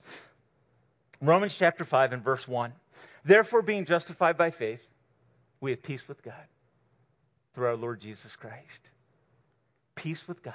[1.19, 2.71] Romans chapter 5 and verse 1.
[3.25, 4.87] Therefore, being justified by faith,
[5.65, 6.45] we have peace with God
[7.53, 8.91] through our Lord Jesus Christ.
[9.95, 10.53] Peace with God.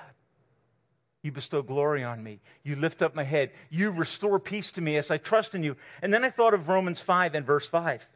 [1.23, 2.39] You bestow glory on me.
[2.63, 3.51] You lift up my head.
[3.71, 5.77] You restore peace to me as I trust in you.
[6.01, 8.09] And then I thought of Romans 5 and verse 5.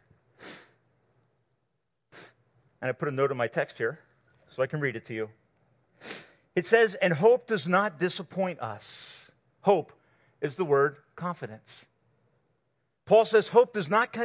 [2.80, 3.98] And I put a note in my text here
[4.50, 5.30] so I can read it to you.
[6.54, 9.30] It says, And hope does not disappoint us.
[9.62, 9.92] Hope
[10.40, 11.86] is the word confidence.
[13.06, 14.16] Paul says hope does not,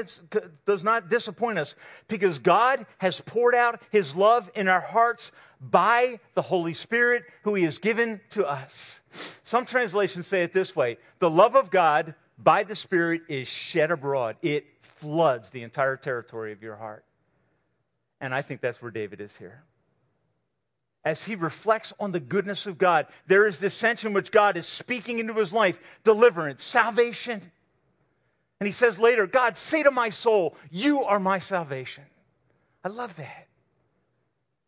[0.65, 1.75] does not disappoint us
[2.07, 7.55] because God has poured out his love in our hearts by the Holy Spirit who
[7.55, 9.01] he has given to us.
[9.43, 13.91] Some translations say it this way the love of God by the Spirit is shed
[13.91, 17.03] abroad, it floods the entire territory of your heart.
[18.21, 19.63] And I think that's where David is here.
[21.03, 24.57] As he reflects on the goodness of God, there is this sense in which God
[24.57, 27.51] is speaking into his life deliverance, salvation.
[28.59, 32.03] And he says later, God, say to my soul, You are my salvation.
[32.83, 33.47] I love that.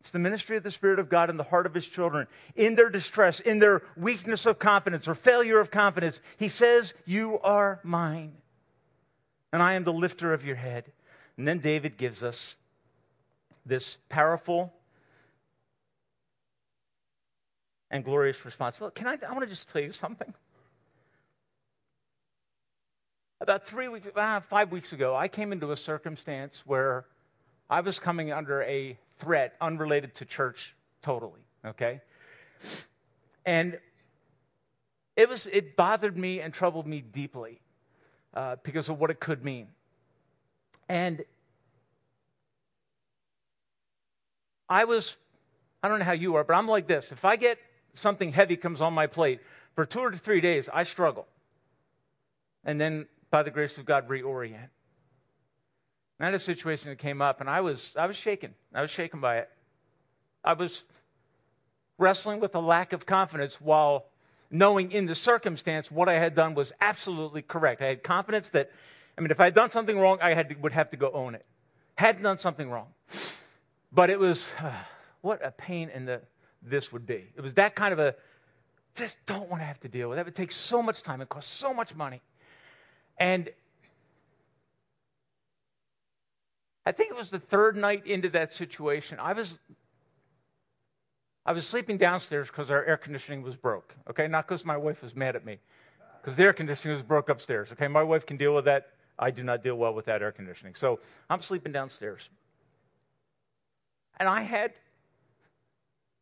[0.00, 2.26] It's the ministry of the Spirit of God in the heart of His children.
[2.56, 7.38] In their distress, in their weakness of confidence or failure of confidence, He says, You
[7.40, 8.32] are mine,
[9.52, 10.90] and I am the lifter of your head.
[11.36, 12.56] And then David gives us
[13.64, 14.72] this powerful
[17.90, 18.80] and glorious response.
[18.80, 20.34] Look, can I, I want to just tell you something.
[23.42, 27.06] About three weeks, ah, five weeks ago, I came into a circumstance where
[27.68, 32.00] I was coming under a threat unrelated to church totally, okay?
[33.44, 33.80] And
[35.16, 37.58] it was it bothered me and troubled me deeply
[38.32, 39.66] uh, because of what it could mean.
[40.88, 41.24] And
[44.68, 45.16] I was,
[45.82, 47.10] I don't know how you are, but I'm like this.
[47.10, 47.58] If I get
[47.94, 49.40] something heavy comes on my plate,
[49.74, 51.26] for two or three days, I struggle.
[52.64, 54.68] And then, by the grace of God, reorient.
[56.20, 58.54] I had a situation that came up, and I was, I was shaken.
[58.72, 59.50] I was shaken by it.
[60.44, 60.84] I was
[61.98, 64.04] wrestling with a lack of confidence while
[64.50, 67.80] knowing in the circumstance what I had done was absolutely correct.
[67.80, 68.70] I had confidence that,
[69.16, 71.10] I mean, if I had done something wrong, I had to, would have to go
[71.10, 71.46] own it.
[71.96, 72.88] Hadn't done something wrong.
[73.90, 74.72] But it was, uh,
[75.22, 76.20] what a pain in the,
[76.62, 77.32] this would be.
[77.34, 78.14] It was that kind of a,
[78.94, 80.16] just don't want to have to deal with.
[80.16, 81.22] That It would take so much time.
[81.22, 82.20] It cost so much money.
[83.18, 83.50] And
[86.84, 89.18] I think it was the third night into that situation.
[89.20, 89.58] I was
[91.44, 93.94] I was sleeping downstairs because our air conditioning was broke.
[94.08, 95.58] Okay, not because my wife was mad at me,
[96.20, 97.72] because the air conditioning was broke upstairs.
[97.72, 98.90] Okay, my wife can deal with that.
[99.18, 100.74] I do not deal well with that air conditioning.
[100.74, 102.28] So I'm sleeping downstairs.
[104.18, 104.72] And I had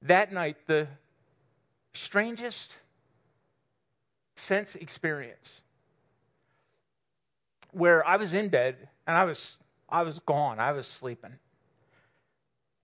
[0.02, 0.88] that night the
[1.92, 2.72] strangest
[4.36, 5.60] sense experience
[7.72, 9.56] where I was in bed and I was
[9.88, 10.60] I was gone.
[10.60, 11.32] I was sleeping.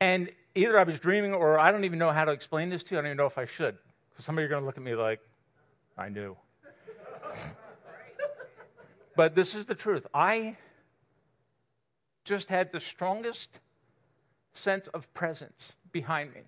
[0.01, 2.94] And either I was dreaming or I don't even know how to explain this to
[2.94, 2.99] you.
[2.99, 3.77] I don't even know if I should.
[4.11, 5.20] Because some of you are going to look at me like,
[5.96, 6.37] I knew.
[9.16, 10.07] but this is the truth.
[10.12, 10.57] I
[12.25, 13.61] just had the strongest
[14.53, 16.42] sense of presence behind me.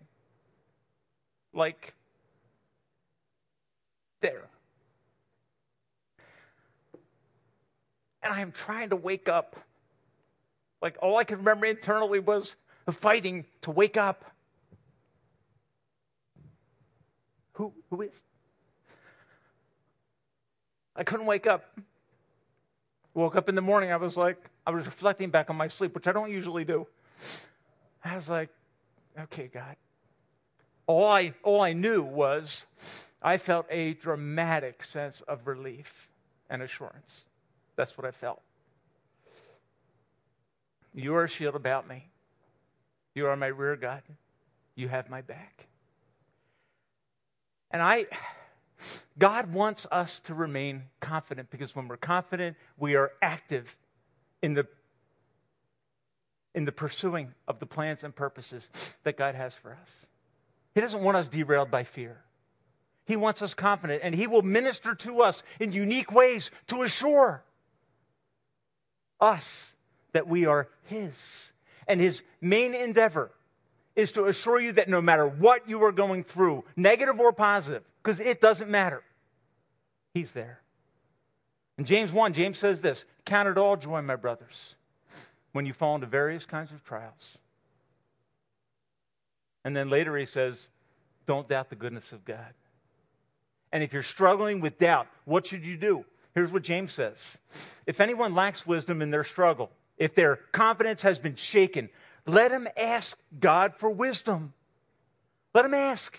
[1.55, 1.95] Like,
[4.21, 4.49] there.
[8.29, 9.57] And I am trying to wake up
[10.83, 12.57] like all I could remember internally was
[12.91, 14.23] fighting to wake up.
[17.55, 18.21] Who, who is?
[20.95, 21.79] I couldn't wake up.
[23.15, 24.37] Woke up in the morning, I was like,
[24.67, 26.87] I was reflecting back on my sleep, which I don't usually do.
[28.05, 28.51] I was like,
[29.19, 29.75] okay, God.
[30.87, 32.67] All I, all I knew was
[33.23, 36.11] I felt a dramatic sense of relief
[36.51, 37.25] and assurance.
[37.79, 38.43] That's what I felt.
[40.93, 42.09] You are a shield about me.
[43.15, 44.03] You are my rear guard.
[44.75, 45.69] You have my back.
[47.71, 48.07] And I,
[49.17, 53.77] God wants us to remain confident because when we're confident, we are active
[54.43, 54.67] in the,
[56.57, 58.69] in the pursuing of the plans and purposes
[59.05, 60.07] that God has for us.
[60.75, 62.25] He doesn't want us derailed by fear.
[63.05, 67.45] He wants us confident, and He will minister to us in unique ways to assure
[69.21, 69.75] us
[70.13, 71.53] that we are His.
[71.87, 73.31] And His main endeavor
[73.97, 77.83] is to assure you that no matter what you are going through, negative or positive,
[78.03, 79.03] because it doesn't matter,
[80.15, 80.61] He's there.
[81.79, 84.75] In James 1, James says this Count it all joy, my brothers,
[85.53, 87.39] when you fall into various kinds of trials.
[89.65, 90.69] And then later he says,
[91.27, 92.55] Don't doubt the goodness of God.
[93.73, 96.05] And if you're struggling with doubt, what should you do?
[96.35, 97.39] Here's what James says
[97.87, 101.89] If anyone lacks wisdom in their struggle, if their confidence has been shaken,
[102.27, 104.53] let them ask God for wisdom.
[105.55, 106.19] Let them ask.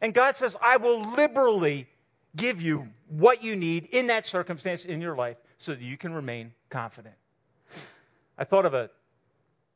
[0.00, 1.88] And God says, I will liberally
[2.36, 6.12] give you what you need in that circumstance in your life so that you can
[6.12, 7.14] remain confident.
[8.36, 8.90] I thought of a,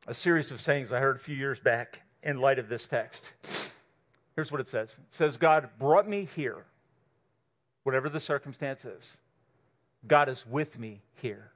[0.07, 3.33] a series of sayings I heard a few years back in light of this text.
[4.37, 6.64] Here's what it says It says, God brought me here,
[7.83, 9.16] whatever the circumstance is.
[10.07, 11.51] God is with me here.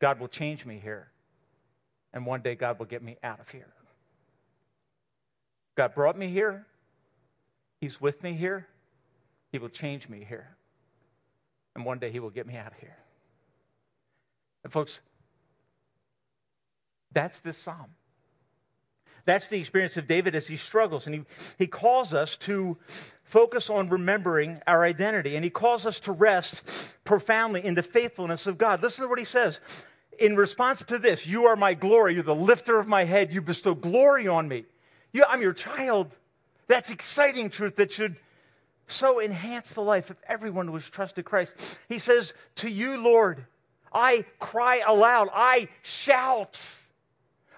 [0.00, 1.08] God will change me here.
[2.12, 3.68] And one day God will get me out of here.
[5.76, 6.66] God brought me here.
[7.80, 8.66] He's with me here.
[9.52, 10.56] He will change me here.
[11.74, 12.96] And one day He will get me out of here.
[14.64, 15.00] And, folks,
[17.12, 17.94] that's this psalm.
[19.26, 21.06] That's the experience of David as he struggles.
[21.06, 21.22] And he,
[21.58, 22.78] he calls us to
[23.24, 25.34] focus on remembering our identity.
[25.34, 26.62] And he calls us to rest
[27.04, 28.82] profoundly in the faithfulness of God.
[28.82, 29.60] Listen to what he says.
[30.20, 32.14] In response to this, you are my glory.
[32.14, 33.32] You're the lifter of my head.
[33.32, 34.64] You bestow glory on me.
[35.12, 36.14] You, I'm your child.
[36.68, 38.16] That's exciting truth that should
[38.86, 41.52] so enhance the life of everyone who has trusted Christ.
[41.88, 43.44] He says, To you, Lord,
[43.92, 45.28] I cry aloud.
[45.34, 46.60] I shout.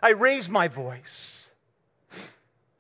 [0.03, 1.48] I raise my voice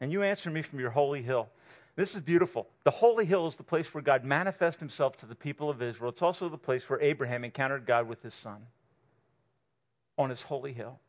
[0.01, 1.49] and you answer me from your holy hill.
[1.97, 2.69] This is beautiful.
[2.85, 6.11] The holy hill is the place where God manifests himself to the people of Israel.
[6.11, 8.67] It's also the place where Abraham encountered God with his son.
[10.17, 11.01] On his holy hill,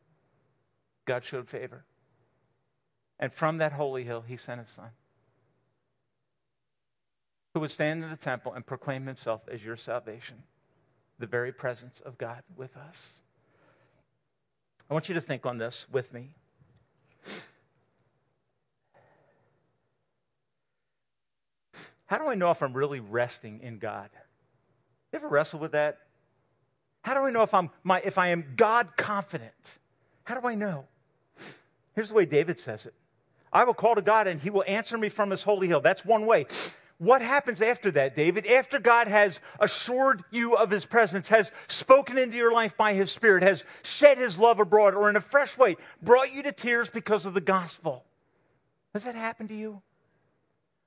[1.04, 1.84] God showed favor.
[3.20, 4.90] And from that holy hill, he sent his son,
[7.54, 10.42] who would stand in the temple and proclaim himself as your salvation,
[11.18, 13.20] the very presence of God with us.
[14.88, 16.30] I want you to think on this with me.
[22.10, 24.10] How do I know if I'm really resting in God?
[25.12, 25.98] You ever wrestle with that?
[27.02, 29.78] How do I know if I'm my, if I am God confident?
[30.24, 30.86] How do I know?
[31.94, 32.94] Here's the way David says it.
[33.52, 35.80] I will call to God and he will answer me from his holy hill.
[35.80, 36.46] That's one way.
[36.98, 38.44] What happens after that, David?
[38.44, 43.12] After God has assured you of his presence, has spoken into your life by his
[43.12, 46.88] spirit, has shed his love abroad, or in a fresh way brought you to tears
[46.88, 48.04] because of the gospel.
[48.94, 49.80] Has that happened to you?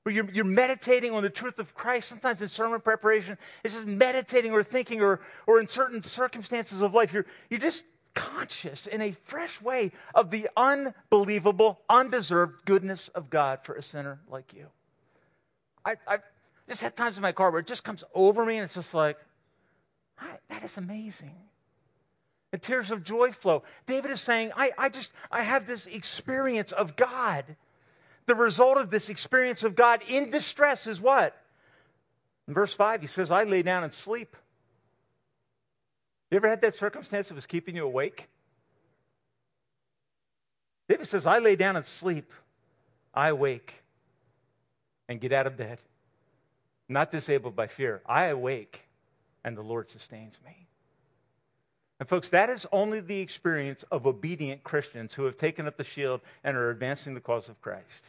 [0.03, 3.87] Where you're, you're meditating on the truth of Christ, sometimes in sermon preparation, it's just
[3.87, 9.01] meditating or thinking, or, or in certain circumstances of life, you're, you're just conscious in
[9.01, 14.67] a fresh way of the unbelievable, undeserved goodness of God for a sinner like you.
[15.85, 16.21] I, I've
[16.67, 18.93] just had times in my car where it just comes over me and it's just
[18.93, 19.17] like,
[20.49, 21.35] that is amazing.
[22.51, 23.63] And tears of joy flow.
[23.87, 27.55] David is saying, I, I just, I have this experience of God
[28.25, 31.35] the result of this experience of God in distress is what?
[32.47, 34.35] In verse 5, he says, I lay down and sleep.
[36.29, 38.27] You ever had that circumstance that was keeping you awake?
[40.89, 42.31] David says, I lay down and sleep.
[43.13, 43.83] I awake
[45.07, 45.79] and get out of bed.
[46.89, 48.01] Not disabled by fear.
[48.05, 48.81] I awake
[49.43, 50.67] and the Lord sustains me.
[51.99, 55.83] And, folks, that is only the experience of obedient Christians who have taken up the
[55.83, 58.03] shield and are advancing the cause of Christ.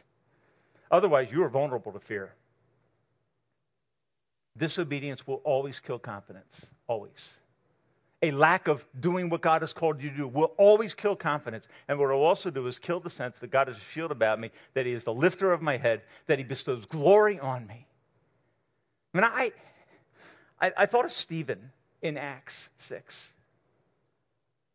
[0.94, 2.32] Otherwise, you are vulnerable to fear.
[4.56, 6.66] Disobedience will always kill confidence.
[6.86, 7.32] Always.
[8.22, 11.66] A lack of doing what God has called you to do will always kill confidence.
[11.88, 14.12] And what it will also do is kill the sense that God is a shield
[14.12, 17.66] about me, that He is the lifter of my head, that He bestows glory on
[17.66, 17.88] me.
[19.12, 19.52] I mean, I,
[20.60, 21.72] I, I thought of Stephen
[22.02, 23.33] in Acts 6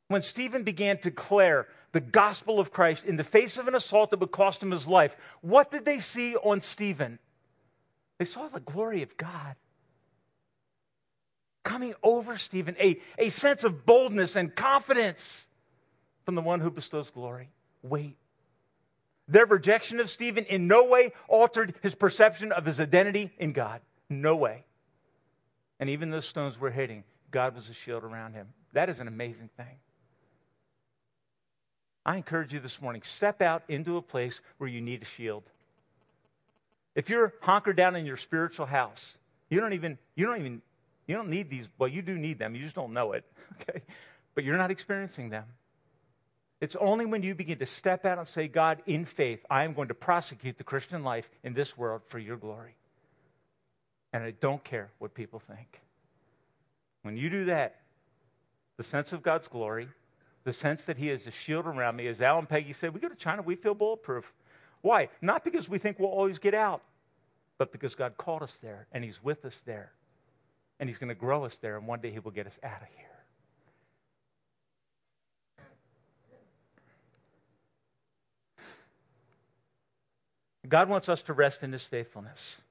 [0.09, 4.11] when Stephen began to declare the gospel of Christ in the face of an assault
[4.11, 7.19] that would cost him his life, what did they see on Stephen?
[8.17, 9.55] They saw the glory of God
[11.63, 15.47] coming over Stephen, a, a sense of boldness and confidence
[16.25, 17.49] from the one who bestows glory.
[17.83, 18.17] Wait.
[19.27, 23.81] Their rejection of Stephen in no way altered his perception of his identity in God.
[24.09, 24.63] No way.
[25.79, 28.47] And even those stones were hitting, God was a shield around him.
[28.73, 29.77] That is an amazing thing.
[32.09, 35.43] I encourage you this morning step out into a place where you need a shield.
[36.95, 39.15] If you're hunkered down in your spiritual house,
[39.47, 40.63] you don't even, you don't even,
[41.05, 41.67] you don't need these.
[41.77, 42.55] Well, you do need them.
[42.55, 43.25] You just don't know it.
[43.61, 43.81] Okay.
[44.33, 45.43] But you're not experiencing them.
[46.61, 49.73] It's only when you begin to step out and say, God, in faith, I am
[49.73, 52.75] going to prosecute the Christian life in this world for your glory.
[54.13, 55.81] And I don't care what people think.
[57.01, 57.81] When you do that,
[58.77, 59.89] the sense of God's glory
[60.43, 62.07] the sense that He is a shield around me.
[62.07, 64.31] As Alan Peggy said, we go to China, we feel bulletproof.
[64.81, 65.09] Why?
[65.21, 66.81] Not because we think we'll always get out,
[67.57, 69.91] but because God called us there and He's with us there.
[70.79, 72.81] And He's going to grow us there, and one day He will get us out
[72.81, 73.05] of here.
[80.69, 82.61] God wants us to rest in His faithfulness.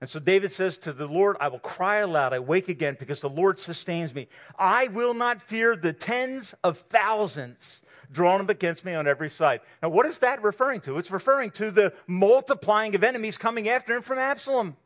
[0.00, 3.20] And so David says to the Lord, I will cry aloud, I wake again because
[3.20, 4.28] the Lord sustains me.
[4.58, 9.60] I will not fear the tens of thousands drawn up against me on every side.
[9.82, 10.98] Now, what is that referring to?
[10.98, 14.76] It's referring to the multiplying of enemies coming after him from Absalom.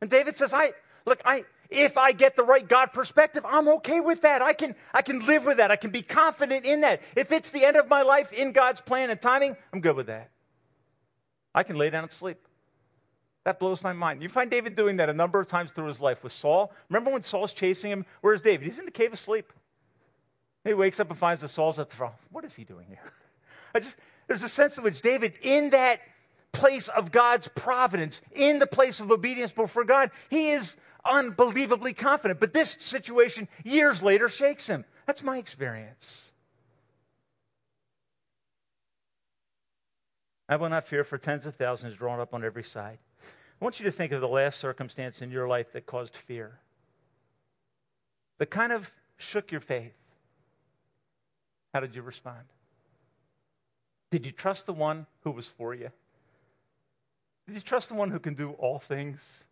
[0.00, 0.72] And David says, I
[1.06, 4.42] look, I if I get the right God perspective, I'm okay with that.
[4.42, 5.70] I can, I can live with that.
[5.70, 7.00] I can be confident in that.
[7.16, 10.08] If it's the end of my life in God's plan and timing, I'm good with
[10.08, 10.30] that.
[11.54, 12.38] I can lay down and sleep.
[13.44, 14.22] That blows my mind.
[14.22, 16.72] You find David doing that a number of times through his life with Saul.
[16.88, 18.06] Remember when Saul's chasing him?
[18.20, 18.66] Where's David?
[18.66, 19.52] He's in the cave asleep.
[20.64, 22.14] He wakes up and finds that Saul's at the front.
[22.30, 23.12] What is he doing here?
[23.74, 23.96] I just,
[24.28, 26.00] there's a sense in which David, in that
[26.52, 32.38] place of God's providence, in the place of obedience before God, he is unbelievably confident.
[32.38, 34.84] But this situation, years later, shakes him.
[35.06, 36.30] That's my experience.
[40.48, 42.98] I will not fear, for tens of thousands drawn up on every side.
[43.62, 46.58] I want you to think of the last circumstance in your life that caused fear,
[48.38, 49.94] that kind of shook your faith.
[51.72, 52.42] How did you respond?
[54.10, 55.90] Did you trust the one who was for you?
[57.46, 59.44] Did you trust the one who can do all things?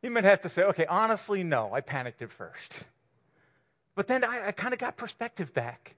[0.00, 2.84] You might have to say, okay, honestly, no, I panicked at first.
[3.96, 5.96] But then I, I kind of got perspective back.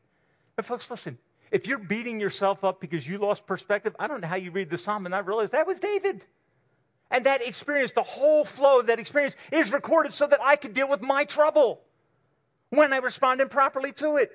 [0.57, 1.19] But folks, listen,
[1.51, 4.71] if you're beating yourself up because you lost perspective, I don't know how you read
[4.71, 6.25] the psalm and not realize that was David.
[7.13, 10.73] And that experience, the whole flow of that experience, is recorded so that I could
[10.73, 11.83] deal with my trouble
[12.71, 14.33] when I respond improperly to it.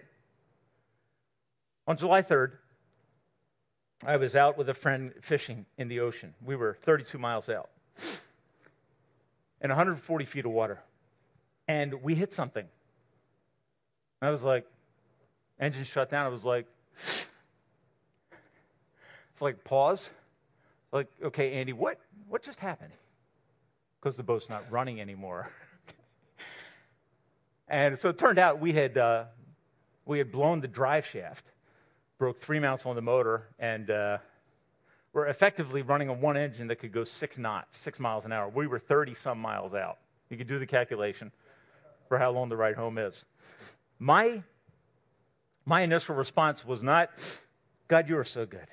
[1.87, 2.51] On July 3rd,
[4.05, 6.35] I was out with a friend fishing in the ocean.
[6.45, 7.69] We were 32 miles out
[9.59, 10.79] in 140 feet of water.
[11.67, 12.67] And we hit something.
[14.21, 14.67] I was like,
[15.59, 16.27] engine shut down.
[16.27, 16.67] I was like,
[19.33, 20.11] it's like pause.
[20.91, 22.93] Like, okay, Andy, what what just happened?
[23.99, 25.49] Because the boat's not running anymore.
[27.67, 29.25] and so it turned out we had uh,
[30.05, 31.45] we had blown the drive shaft,
[32.17, 34.17] broke three mounts on the motor, and uh,
[35.13, 38.49] we're effectively running a one engine that could go six knots, six miles an hour.
[38.49, 39.97] We were 30 some miles out.
[40.29, 41.31] You could do the calculation
[42.07, 43.25] for how long the ride home is.
[43.99, 44.43] My,
[45.65, 47.09] my initial response was not,
[47.87, 48.67] God, you are so good.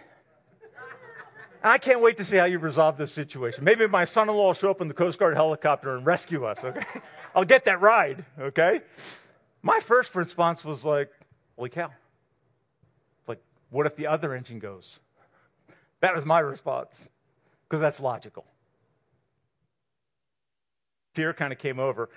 [1.66, 3.64] I can't wait to see how you resolve this situation.
[3.64, 6.44] Maybe my son in law will show up in the Coast Guard helicopter and rescue
[6.44, 6.84] us, okay?
[7.34, 8.82] I'll get that ride, okay?
[9.62, 11.10] My first response was like,
[11.56, 11.90] holy cow.
[13.26, 13.40] Like,
[13.70, 15.00] what if the other engine goes?
[16.00, 17.08] That was my response,
[17.66, 18.44] because that's logical.
[21.14, 22.10] Fear kind of came over.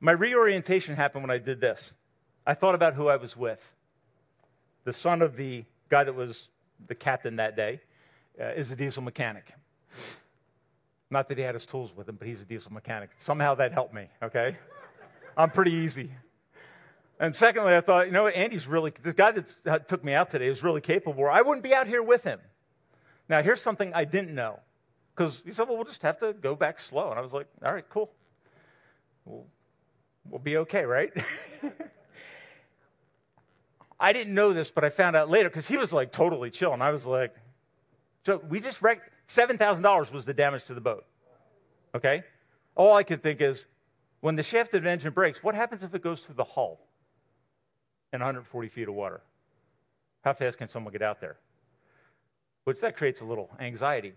[0.00, 1.92] My reorientation happened when I did this.
[2.44, 3.74] I thought about who I was with.
[4.82, 6.48] The son of the guy that was
[6.88, 7.80] the captain that day
[8.40, 9.52] uh, is a diesel mechanic.
[11.10, 13.10] Not that he had his tools with him, but he's a diesel mechanic.
[13.18, 14.56] Somehow that helped me, okay?
[15.36, 16.10] I'm pretty easy.
[17.20, 20.30] And secondly, I thought, you know what, Andy's really, the guy that took me out
[20.30, 21.26] today is really capable.
[21.26, 22.40] I wouldn't be out here with him.
[23.28, 24.60] Now, here's something I didn't know.
[25.14, 27.10] Because he said, well, we'll just have to go back slow.
[27.10, 28.12] And I was like, all right, cool.
[29.24, 29.46] We'll,
[30.30, 31.12] we'll be okay, right?
[34.00, 36.72] I didn't know this, but I found out later because he was like totally chill.
[36.72, 37.34] And I was like,
[38.28, 41.04] so we just wrecked $7,000 was the damage to the boat.
[41.94, 42.22] Okay?
[42.76, 43.66] All I can think is
[44.20, 46.78] when the shafted engine breaks, what happens if it goes through the hull
[48.12, 49.20] in 140 feet of water?
[50.24, 51.38] How fast can someone get out there?
[52.68, 54.12] which that creates a little anxiety.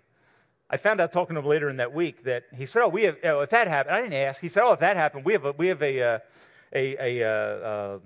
[0.70, 3.04] I found out talking to him later in that week that he said, "Oh, we
[3.04, 4.42] have oh, if that happened." I didn't ask.
[4.42, 6.20] He said, "Oh, if that happened, we have a we have a uh,
[6.74, 8.00] a, a uh, uh,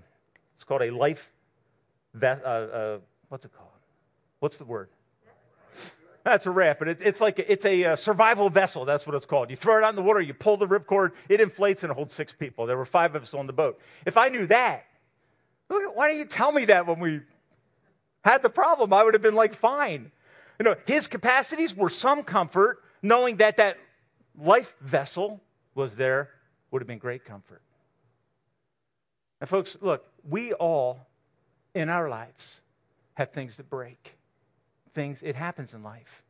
[0.54, 1.32] it's called a life
[2.14, 2.44] vest.
[2.46, 2.98] Uh, uh,
[3.30, 3.72] what's it called?
[4.40, 4.90] What's the word?
[6.26, 8.84] That's a raft, but it, it's like a, it's a uh, survival vessel.
[8.84, 9.52] That's what it's called.
[9.52, 11.94] You throw it out in the water, you pull the ripcord, it inflates and it
[11.94, 12.66] holds six people.
[12.66, 13.80] There were five of us on the boat.
[14.08, 14.88] If I knew that,
[15.68, 17.22] why didn't you tell me that when we
[18.24, 18.92] had the problem?
[18.92, 20.12] I would have been like, fine.
[20.60, 23.78] You know, his capacities were some comfort, knowing that that
[24.36, 25.42] life vessel
[25.76, 26.32] was there
[26.72, 27.62] would have been great comfort.
[29.40, 31.06] And, folks, look, we all
[31.76, 32.62] in our lives
[33.14, 34.16] have things that break.
[34.96, 36.24] Things, it happens in life.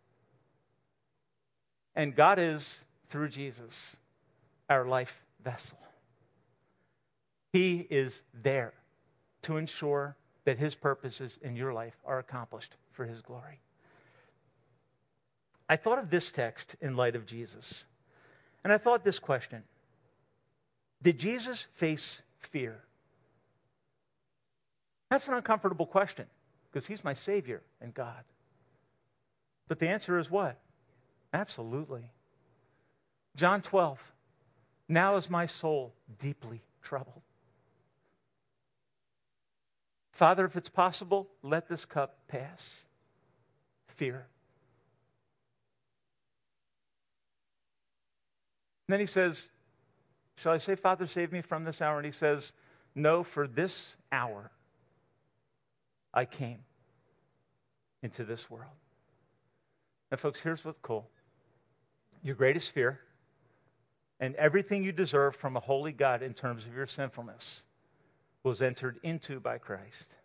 [1.95, 3.95] And God is, through Jesus,
[4.70, 5.78] our life vessel.
[7.53, 8.74] He is there
[9.43, 13.59] to ensure that His purposes in your life are accomplished for His glory.
[15.70, 17.86] I thought of this text in light of Jesus.
[18.63, 19.63] And I thought this question
[21.01, 22.82] Did Jesus face fear?
[25.09, 26.26] That's an uncomfortable question
[26.72, 28.24] because he's my Savior and God.
[29.68, 30.59] But the answer is what?
[31.34, 32.11] Absolutely.
[33.36, 33.99] John 12.
[34.88, 37.22] Now is my soul deeply troubled.
[40.11, 42.84] Father, if it's possible, let this cup pass.
[43.88, 44.28] Fear.
[48.88, 49.49] And then he says,
[50.38, 51.97] Shall I say, Father, save me from this hour?
[51.97, 52.51] And he says,
[52.93, 54.51] No, for this hour
[56.13, 56.59] I came
[58.03, 58.72] into this world.
[60.12, 61.10] Now, folks, here's what's cool
[62.24, 62.99] your greatest fear
[64.20, 67.62] and everything you deserve from a holy God in terms of your sinfulness
[68.43, 70.16] was entered into by Christ.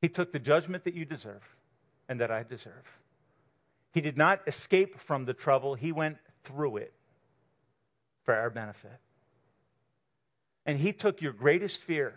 [0.00, 1.42] He took the judgment that you deserve
[2.08, 2.98] and that I deserve.
[3.92, 6.92] He did not escape from the trouble, he went through it
[8.24, 8.98] for our benefit.
[10.66, 12.14] And he took your greatest fear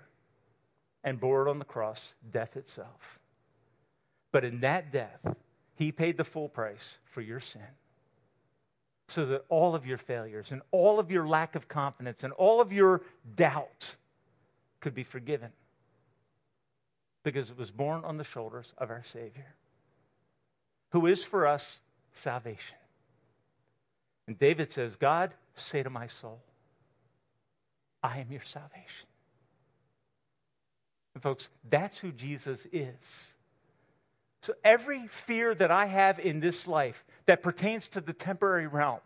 [1.04, 3.20] and bore it on the cross, death itself.
[4.32, 5.20] But in that death,
[5.78, 7.62] he paid the full price for your sin.
[9.10, 12.60] So that all of your failures and all of your lack of confidence and all
[12.60, 13.04] of your
[13.36, 13.96] doubt
[14.82, 15.50] could be forgiven.
[17.24, 19.54] Because it was borne on the shoulders of our Savior,
[20.92, 21.80] who is for us
[22.14, 22.76] salvation.
[24.28, 26.42] And David says, God, say to my soul,
[28.02, 29.08] I am your salvation.
[31.14, 33.37] And folks, that's who Jesus is.
[34.48, 39.02] So every fear that I have in this life that pertains to the temporary realm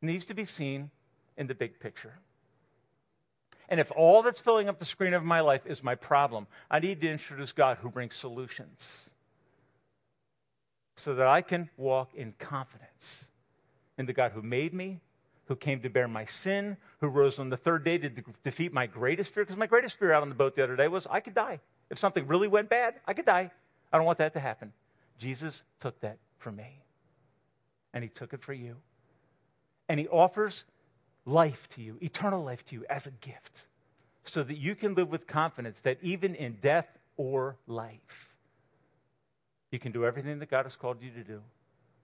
[0.00, 0.92] needs to be seen
[1.36, 2.14] in the big picture.
[3.68, 6.78] And if all that's filling up the screen of my life is my problem, I
[6.78, 9.10] need to introduce God who brings solutions
[10.94, 13.26] so that I can walk in confidence
[13.98, 15.00] in the God who made me,
[15.46, 18.72] who came to bear my sin, who rose on the third day to de- defeat
[18.72, 19.42] my greatest fear.
[19.42, 21.58] Because my greatest fear out on the boat the other day was I could die.
[21.90, 23.50] If something really went bad, I could die.
[23.92, 24.72] I don't want that to happen.
[25.18, 26.80] Jesus took that for me,
[27.92, 28.76] and He took it for you.
[29.88, 30.64] And He offers
[31.24, 33.64] life to you, eternal life to you, as a gift,
[34.24, 36.86] so that you can live with confidence that even in death
[37.16, 38.34] or life,
[39.70, 41.42] you can do everything that God has called you to do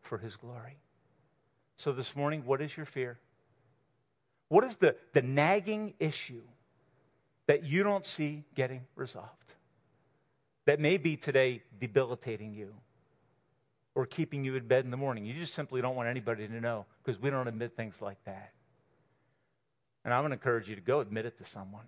[0.03, 0.79] for His glory.
[1.77, 3.19] So, this morning, what is your fear?
[4.49, 6.43] What is the, the nagging issue
[7.47, 9.44] that you don't see getting resolved?
[10.67, 12.75] That may be today debilitating you
[13.95, 15.25] or keeping you in bed in the morning.
[15.25, 18.53] You just simply don't want anybody to know because we don't admit things like that.
[20.05, 21.87] And I'm going to encourage you to go admit it to someone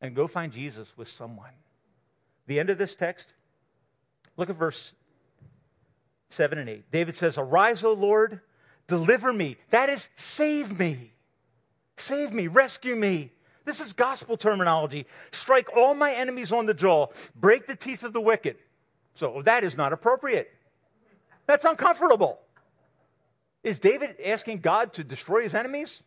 [0.00, 1.50] and go find Jesus with someone.
[2.46, 3.28] The end of this text,
[4.36, 4.92] look at verse
[6.30, 6.90] 7 and 8.
[6.90, 8.40] David says, Arise, O Lord,
[8.86, 9.56] deliver me.
[9.70, 11.12] That is, save me.
[11.96, 13.32] Save me, rescue me.
[13.64, 15.06] This is gospel terminology.
[15.32, 18.56] Strike all my enemies on the jaw, break the teeth of the wicked.
[19.14, 20.52] So that is not appropriate.
[21.46, 22.38] That's uncomfortable.
[23.62, 26.02] Is David asking God to destroy his enemies?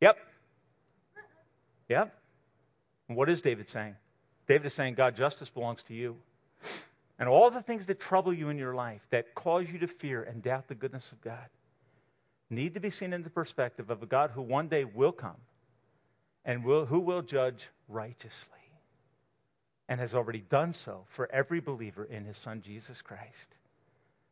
[0.00, 0.18] Yep.
[1.88, 2.18] Yep.
[3.08, 3.94] And what is David saying?
[4.48, 6.16] David is saying, God, justice belongs to you.
[7.18, 10.24] And all the things that trouble you in your life, that cause you to fear
[10.24, 11.48] and doubt the goodness of God,
[12.50, 15.36] need to be seen in the perspective of a God who one day will come
[16.44, 18.50] and will, who will judge righteously
[19.88, 23.54] and has already done so for every believer in his son Jesus Christ.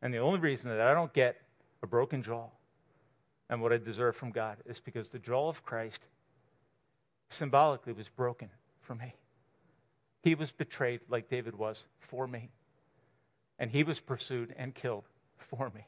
[0.01, 1.37] And the only reason that I don't get
[1.83, 2.47] a broken jaw
[3.51, 6.09] and what I deserve from God is because the jaw of Christ
[7.29, 8.49] symbolically was broken
[8.81, 9.15] for me.
[10.23, 12.51] He was betrayed like David was for me
[13.59, 15.05] and he was pursued and killed
[15.37, 15.87] for me.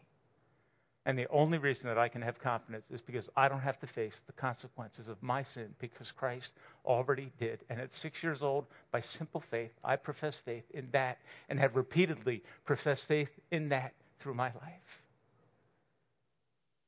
[1.06, 3.86] And the only reason that I can have confidence is because I don't have to
[3.86, 6.52] face the consequences of my sin because Christ
[6.86, 7.60] already did.
[7.68, 11.18] And at six years old, by simple faith, I profess faith in that
[11.50, 15.02] and have repeatedly professed faith in that through my life.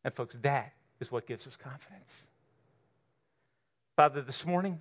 [0.02, 2.26] And, folks, that is what gives us confidence.
[3.96, 4.78] Father, this morning,